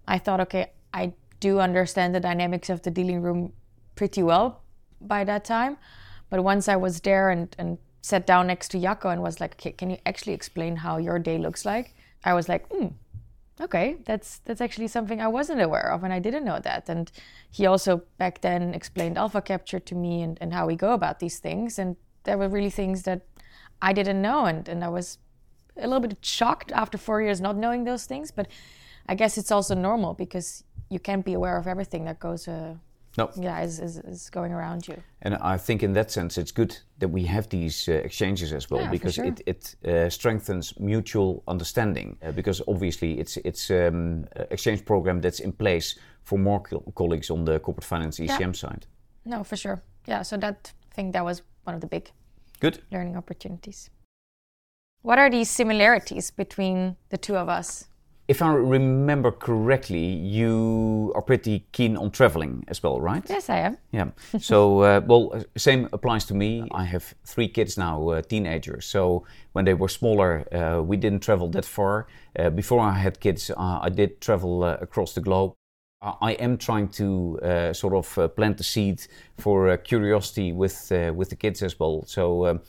I 0.07 0.19
thought, 0.19 0.41
okay, 0.41 0.71
I 0.95 1.13
do 1.41 1.59
understand 1.59 2.15
the 2.15 2.21
dynamics 2.21 2.71
of 2.71 2.83
the 2.83 2.91
dealing 2.91 3.23
room 3.23 3.53
pretty 3.97 4.23
well 4.23 4.63
by 5.01 5.25
that 5.25 5.45
time. 5.45 5.77
But 6.31 6.45
once 6.45 6.69
I 6.69 6.77
was 6.77 7.01
there 7.01 7.31
and, 7.31 7.55
and 7.59 7.79
sat 8.03 8.27
down 8.27 8.47
next 8.47 8.69
to 8.69 8.81
Jacco 8.81 9.09
and 9.09 9.21
was 9.21 9.41
like, 9.41 9.55
okay, 9.55 9.73
can 9.73 9.91
you 9.91 9.99
actually 10.07 10.35
explain 10.35 10.77
how 10.77 10.99
your 10.99 11.19
day 11.19 11.39
looks 11.39 11.65
like? 11.65 11.95
I 12.25 12.35
was 12.35 12.49
like, 12.49 12.69
hmm, 12.69 12.89
okay, 13.61 13.97
that's 14.05 14.39
that's 14.45 14.61
actually 14.61 14.89
something 14.89 15.21
I 15.21 15.29
wasn't 15.29 15.61
aware 15.61 15.91
of 15.91 16.05
and 16.05 16.13
I 16.13 16.19
didn't 16.19 16.45
know 16.45 16.61
that. 16.61 16.89
And 16.89 17.11
he 17.51 17.67
also 17.67 18.03
back 18.19 18.41
then 18.41 18.75
explained 18.75 19.19
alpha 19.19 19.43
capture 19.43 19.81
to 19.81 19.95
me 19.95 20.23
and, 20.23 20.39
and 20.41 20.53
how 20.53 20.67
we 20.67 20.77
go 20.77 20.93
about 20.93 21.19
these 21.21 21.39
things. 21.39 21.79
And 21.79 21.97
there 22.25 22.39
were 22.39 22.49
really 22.49 22.71
things 22.71 23.03
that 23.03 23.23
I 23.81 23.93
didn't 23.93 24.23
know 24.23 24.47
and, 24.47 24.69
and 24.69 24.85
I 24.85 24.89
was 24.89 25.19
a 25.77 25.87
little 25.87 26.01
bit 26.01 26.19
shocked 26.23 26.73
after 26.73 26.99
four 26.99 27.23
years 27.23 27.41
not 27.41 27.57
knowing 27.57 27.85
those 27.85 28.05
things. 28.05 28.31
But 28.31 28.49
I 29.09 29.15
guess 29.15 29.39
it's 29.39 29.51
also 29.51 29.75
normal 29.75 30.15
because 30.15 30.65
you 30.91 30.99
can't 30.99 31.25
be 31.25 31.35
aware 31.35 31.57
of 31.57 31.67
everything 31.67 32.05
that 32.05 32.19
goes 32.19 32.49
uh, 32.49 32.75
no. 33.19 33.31
yeah, 33.37 33.61
is, 33.61 33.81
is, 33.81 33.99
is, 33.99 34.31
going 34.31 34.53
around 34.53 34.87
you. 34.89 34.97
And 35.23 35.35
I 35.35 35.59
think 35.59 35.83
in 35.83 35.93
that 35.95 36.11
sense, 36.11 36.39
it's 36.39 36.53
good 36.53 36.79
that 36.99 37.09
we 37.09 37.25
have 37.25 37.49
these 37.49 37.89
uh, 37.89 37.93
exchanges 37.93 38.53
as 38.53 38.71
well 38.71 38.83
yeah, 38.83 38.91
because 38.91 39.15
sure. 39.15 39.25
it, 39.25 39.41
it 39.47 39.77
uh, 39.85 40.09
strengthens 40.09 40.79
mutual 40.79 41.43
understanding. 41.47 42.17
Uh, 42.23 42.33
because 42.33 42.63
obviously, 42.69 43.19
it's 43.19 43.37
it's 43.39 43.71
um, 43.71 44.25
exchange 44.51 44.85
program 44.85 45.21
that's 45.21 45.41
in 45.41 45.53
place 45.53 45.99
for 46.23 46.39
more 46.39 46.63
co 46.63 46.81
colleagues 46.95 47.31
on 47.31 47.45
the 47.45 47.59
corporate 47.59 47.85
finance 47.85 48.19
ECM 48.19 48.41
yeah. 48.41 48.53
side. 48.53 48.87
No, 49.25 49.45
for 49.45 49.57
sure. 49.57 49.83
Yeah, 50.07 50.23
so 50.23 50.37
that 50.39 50.73
I 50.93 50.95
think 50.95 51.13
that 51.13 51.25
was 51.25 51.43
one 51.65 51.75
of 51.75 51.81
the 51.81 51.89
big 51.89 52.11
good 52.61 52.79
learning 52.91 53.17
opportunities. 53.17 53.91
What 55.03 55.19
are 55.19 55.31
these 55.31 55.51
similarities 55.51 56.31
between 56.31 56.97
the 57.09 57.19
two 57.19 57.37
of 57.37 57.49
us? 57.49 57.89
If 58.29 58.43
I 58.43 58.53
remember 58.53 59.31
correctly, 59.31 60.05
you 60.05 61.13
are 61.15 61.23
pretty 61.23 61.67
keen 61.73 61.97
on 61.97 62.11
traveling 62.11 62.63
as 62.69 62.83
well, 62.83 63.01
right? 63.01 63.25
Yes, 63.27 63.49
I 63.49 63.57
am. 63.61 63.79
Yeah. 63.91 64.11
so, 64.39 64.81
uh, 64.81 65.01
well, 65.07 65.43
same 65.57 65.89
applies 65.95 66.27
to 66.27 66.35
me. 66.35 66.69
I 66.73 66.85
have 66.85 67.15
three 67.25 67.49
kids 67.49 67.79
now, 67.79 68.11
uh, 68.11 68.21
teenagers. 68.21 68.85
So, 68.85 69.25
when 69.53 69.65
they 69.65 69.73
were 69.73 69.89
smaller, 69.89 70.45
uh, 70.53 70.83
we 70.83 70.99
didn't 70.99 71.21
travel 71.21 71.49
that 71.49 71.65
far. 71.65 72.07
Uh, 72.39 72.51
before 72.51 72.81
I 72.81 72.93
had 72.93 73.19
kids, 73.19 73.51
uh, 73.51 73.79
I 73.81 73.89
did 73.89 74.21
travel 74.21 74.63
uh, 74.63 74.77
across 74.79 75.15
the 75.15 75.23
globe. 75.23 75.55
I 76.03 76.33
am 76.35 76.59
trying 76.59 76.91
to 76.91 77.41
sort 77.73 77.93
of 77.93 78.37
plant 78.37 78.59
the 78.59 78.63
seed 78.63 79.05
for 79.37 79.77
curiosity 79.79 80.53
with 80.53 80.93
with 81.13 81.29
the 81.31 81.35
kids 81.35 81.61
as 81.61 81.81
well. 81.81 82.05
So, 82.07 82.47
um, 82.47 82.61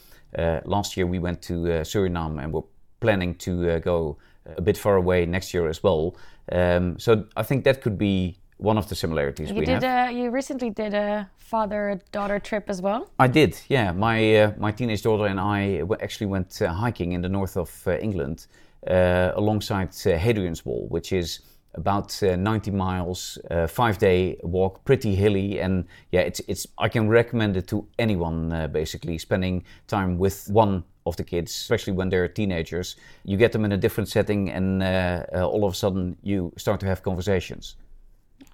last 0.64 0.96
year 0.96 1.06
we 1.06 1.20
went 1.20 1.40
to 1.42 1.84
Suriname 1.84 2.42
and 2.42 2.52
we're 2.52 2.64
planning 2.98 3.36
to 3.36 3.78
go 3.78 4.18
a 4.56 4.60
bit 4.60 4.76
far 4.76 4.96
away 4.96 5.26
next 5.26 5.54
year 5.54 5.68
as 5.68 5.82
well. 5.82 6.16
Um, 6.52 6.98
so 6.98 7.24
I 7.36 7.42
think 7.42 7.64
that 7.64 7.80
could 7.82 7.98
be 7.98 8.38
one 8.56 8.76
of 8.76 8.88
the 8.88 8.94
similarities 8.94 9.50
you 9.50 9.54
we 9.54 9.64
did 9.64 9.82
have. 9.82 10.10
A, 10.10 10.12
you 10.12 10.30
recently 10.30 10.70
did 10.70 10.94
a 10.94 11.28
father-daughter 11.38 12.38
trip 12.40 12.64
as 12.68 12.82
well. 12.82 13.10
I 13.18 13.26
did, 13.26 13.58
yeah. 13.68 13.92
My 13.92 14.36
uh, 14.36 14.52
my 14.58 14.72
teenage 14.72 15.02
daughter 15.02 15.26
and 15.26 15.40
I 15.40 15.82
actually 16.00 16.26
went 16.26 16.60
uh, 16.62 16.72
hiking 16.72 17.12
in 17.12 17.22
the 17.22 17.28
north 17.28 17.56
of 17.56 17.70
uh, 17.86 17.96
England 17.98 18.46
uh, 18.86 19.32
alongside 19.34 19.88
uh, 20.06 20.16
Hadrian's 20.18 20.64
Wall, 20.64 20.86
which 20.88 21.12
is 21.12 21.40
about 21.74 22.20
uh, 22.22 22.36
90 22.36 22.70
miles, 22.72 23.38
uh, 23.50 23.66
five 23.66 23.98
day 23.98 24.36
walk, 24.42 24.84
pretty 24.84 25.14
hilly, 25.14 25.60
and 25.60 25.84
yeah, 26.10 26.20
it's 26.20 26.40
it's. 26.48 26.66
I 26.78 26.88
can 26.88 27.08
recommend 27.08 27.56
it 27.56 27.66
to 27.68 27.86
anyone. 27.98 28.52
Uh, 28.52 28.68
basically, 28.68 29.18
spending 29.18 29.64
time 29.86 30.18
with 30.18 30.48
one 30.50 30.84
of 31.04 31.16
the 31.16 31.24
kids, 31.24 31.50
especially 31.52 31.92
when 31.94 32.08
they're 32.10 32.28
teenagers, 32.28 32.96
you 33.24 33.36
get 33.36 33.52
them 33.52 33.64
in 33.64 33.72
a 33.72 33.76
different 33.76 34.08
setting, 34.08 34.50
and 34.50 34.82
uh, 34.82 35.24
uh, 35.34 35.46
all 35.48 35.64
of 35.64 35.72
a 35.72 35.76
sudden 35.76 36.16
you 36.22 36.52
start 36.56 36.80
to 36.80 36.86
have 36.86 37.02
conversations. 37.02 37.76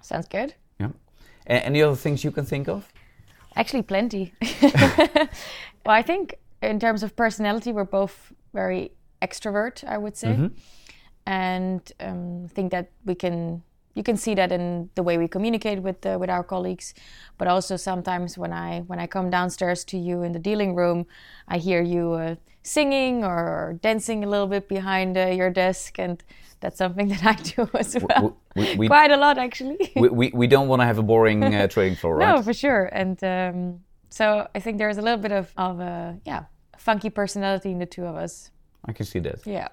Sounds 0.01 0.27
good. 0.27 0.53
Yeah. 0.79 0.91
A- 1.47 1.65
any 1.65 1.81
other 1.83 1.95
things 1.97 2.23
you 2.23 2.31
can 2.31 2.45
think 2.45 2.67
of? 2.67 2.83
Actually, 3.55 3.83
plenty. 3.83 4.33
well, 5.85 5.95
I 5.95 6.01
think 6.03 6.35
in 6.61 6.79
terms 6.79 7.03
of 7.03 7.15
personality, 7.15 7.71
we're 7.71 7.83
both 7.85 8.31
very 8.53 8.91
extrovert. 9.21 9.83
I 9.83 9.97
would 9.97 10.15
say. 10.17 10.27
Mhm. 10.27 10.51
and 11.25 11.91
um, 11.99 12.47
think 12.55 12.71
that 12.71 12.87
we 13.05 13.13
can 13.15 13.61
you 13.97 14.03
can 14.03 14.17
see 14.17 14.35
that 14.35 14.51
in 14.51 14.89
the 14.95 15.01
way 15.03 15.17
we 15.17 15.27
communicate 15.27 15.79
with 15.87 16.05
uh, 16.05 16.17
with 16.21 16.29
our 16.29 16.43
colleagues 16.43 16.93
but 17.39 17.47
also 17.47 17.75
sometimes 17.77 18.37
when 18.37 18.53
i 18.53 18.81
when 18.89 18.99
i 18.99 19.07
come 19.07 19.29
downstairs 19.37 19.83
to 19.91 19.97
you 19.97 20.23
in 20.23 20.31
the 20.37 20.39
dealing 20.49 20.75
room 20.81 21.05
i 21.47 21.57
hear 21.67 21.81
you 21.81 22.13
uh, 22.13 22.35
singing 22.63 23.23
or 23.23 23.77
dancing 23.81 24.23
a 24.23 24.27
little 24.33 24.47
bit 24.55 24.67
behind 24.67 25.17
uh, 25.17 25.25
your 25.39 25.49
desk 25.49 25.99
and 25.99 26.23
that's 26.61 26.77
something 26.77 27.07
that 27.13 27.23
i 27.25 27.35
do 27.55 27.61
as 27.73 27.91
well 28.07 28.23
we- 28.55 28.75
we- 28.79 28.87
quite 28.87 29.11
a 29.17 29.17
lot 29.25 29.37
actually 29.37 29.77
we, 30.03 30.07
we, 30.19 30.25
we 30.41 30.47
don't 30.47 30.67
want 30.71 30.79
to 30.81 30.85
have 30.85 30.99
a 30.99 31.03
boring 31.13 31.39
uh, 31.43 31.67
trading 31.75 31.95
floor, 31.97 32.15
right? 32.17 32.35
no 32.35 32.41
for 32.43 32.53
sure 32.53 32.83
and 33.01 33.17
um, 33.23 33.57
so 34.09 34.25
i 34.57 34.59
think 34.63 34.77
there's 34.77 34.97
a 34.97 35.01
little 35.07 35.21
bit 35.27 35.31
of, 35.41 35.45
of 35.57 35.79
a 35.79 35.93
yeah 36.25 36.43
funky 36.77 37.09
personality 37.09 37.69
in 37.71 37.79
the 37.79 37.85
two 37.95 38.05
of 38.05 38.15
us 38.15 38.51
I 38.89 38.93
can 38.93 39.05
see 39.05 39.19
that. 39.27 39.39
yeah 39.45 39.67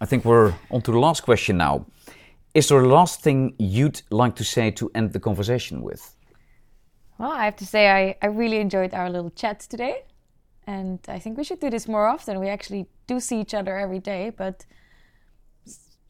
I 0.00 0.06
think 0.06 0.24
we're 0.24 0.52
on 0.70 0.80
to 0.82 0.90
the 0.92 0.98
last 0.98 1.20
question 1.22 1.56
now. 1.56 1.86
Is 2.56 2.68
there 2.68 2.80
a 2.80 2.88
last 2.88 3.20
thing 3.20 3.54
you'd 3.58 4.00
like 4.10 4.34
to 4.36 4.44
say 4.44 4.70
to 4.70 4.90
end 4.94 5.12
the 5.12 5.20
conversation 5.20 5.82
with? 5.82 6.16
Well, 7.18 7.30
I 7.30 7.44
have 7.44 7.56
to 7.56 7.66
say, 7.66 7.90
I, 7.90 8.16
I 8.22 8.28
really 8.28 8.60
enjoyed 8.60 8.94
our 8.94 9.10
little 9.10 9.28
chat 9.30 9.60
today. 9.60 10.04
And 10.66 10.98
I 11.06 11.18
think 11.18 11.36
we 11.36 11.44
should 11.44 11.60
do 11.60 11.68
this 11.68 11.86
more 11.86 12.06
often. 12.06 12.40
We 12.40 12.48
actually 12.48 12.86
do 13.06 13.20
see 13.20 13.40
each 13.42 13.52
other 13.52 13.76
every 13.76 13.98
day, 13.98 14.30
but 14.30 14.64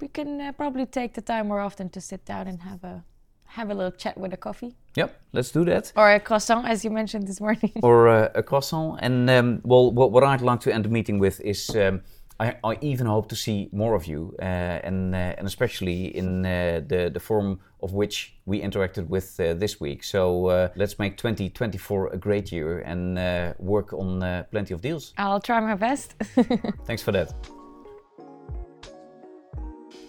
we 0.00 0.06
can 0.06 0.40
uh, 0.40 0.52
probably 0.52 0.86
take 0.86 1.14
the 1.14 1.20
time 1.20 1.48
more 1.48 1.58
often 1.60 1.88
to 1.90 2.00
sit 2.00 2.24
down 2.24 2.46
and 2.46 2.60
have 2.62 2.84
a 2.84 3.02
have 3.48 3.70
a 3.70 3.74
little 3.74 3.92
chat 3.92 4.16
with 4.18 4.32
a 4.32 4.36
coffee 4.36 4.74
Yep, 4.96 5.20
let's 5.32 5.50
do 5.50 5.64
that. 5.64 5.92
or 5.96 6.12
a 6.12 6.20
croissant, 6.20 6.66
as 6.68 6.84
you 6.84 6.90
mentioned 6.90 7.26
this 7.26 7.40
morning. 7.40 7.72
or 7.82 8.08
uh, 8.08 8.28
a 8.34 8.42
croissant. 8.42 8.98
And 9.02 9.28
um, 9.30 9.60
well, 9.64 9.90
what, 9.90 10.12
what 10.12 10.22
I'd 10.22 10.42
like 10.42 10.60
to 10.60 10.72
end 10.74 10.84
the 10.84 10.90
meeting 10.90 11.18
with 11.18 11.40
is 11.40 11.70
um, 11.70 12.02
I, 12.38 12.56
I 12.62 12.78
even 12.82 13.06
hope 13.06 13.28
to 13.30 13.36
see 13.36 13.68
more 13.72 13.94
of 13.94 14.06
you, 14.06 14.34
uh, 14.40 14.44
and 14.84 15.14
uh, 15.14 15.38
and 15.38 15.46
especially 15.46 16.16
in 16.16 16.44
uh, 16.44 16.82
the 16.86 17.10
the 17.12 17.20
form 17.20 17.60
of 17.82 17.92
which 17.92 18.34
we 18.44 18.60
interacted 18.60 19.08
with 19.08 19.38
uh, 19.40 19.54
this 19.54 19.80
week. 19.80 20.04
So 20.04 20.46
uh, 20.46 20.68
let's 20.76 20.98
make 20.98 21.16
2024 21.16 22.08
a 22.08 22.16
great 22.16 22.52
year 22.52 22.80
and 22.80 23.18
uh, 23.18 23.54
work 23.58 23.92
on 23.92 24.22
uh, 24.22 24.44
plenty 24.50 24.74
of 24.74 24.80
deals. 24.80 25.14
I'll 25.18 25.40
try 25.40 25.60
my 25.60 25.74
best. 25.74 26.14
Thanks 26.84 27.02
for 27.02 27.12
that. 27.12 27.32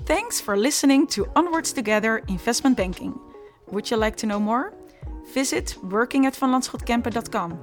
Thanks 0.06 0.40
for 0.40 0.56
listening 0.56 1.08
to 1.08 1.28
Onwards 1.36 1.74
Together 1.74 2.24
Investment 2.28 2.78
Banking. 2.78 3.20
Would 3.72 3.92
you 3.92 3.98
like 3.98 4.16
to 4.18 4.26
know 4.26 4.40
more? 4.40 4.74
Visit 5.34 5.76
workingatvanlanschotkempen.com. 5.84 7.60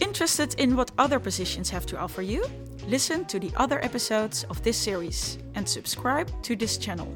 Interested 0.00 0.54
in 0.58 0.76
what 0.76 0.90
other 0.96 1.20
positions 1.20 1.68
have 1.70 1.84
to 1.86 1.98
offer 1.98 2.22
you? 2.22 2.44
Listen 2.88 3.24
to 3.26 3.38
the 3.38 3.52
other 3.56 3.82
episodes 3.84 4.44
of 4.44 4.62
this 4.62 4.76
series 4.76 5.38
and 5.54 5.68
subscribe 5.68 6.30
to 6.42 6.56
this 6.56 6.76
channel. 6.76 7.08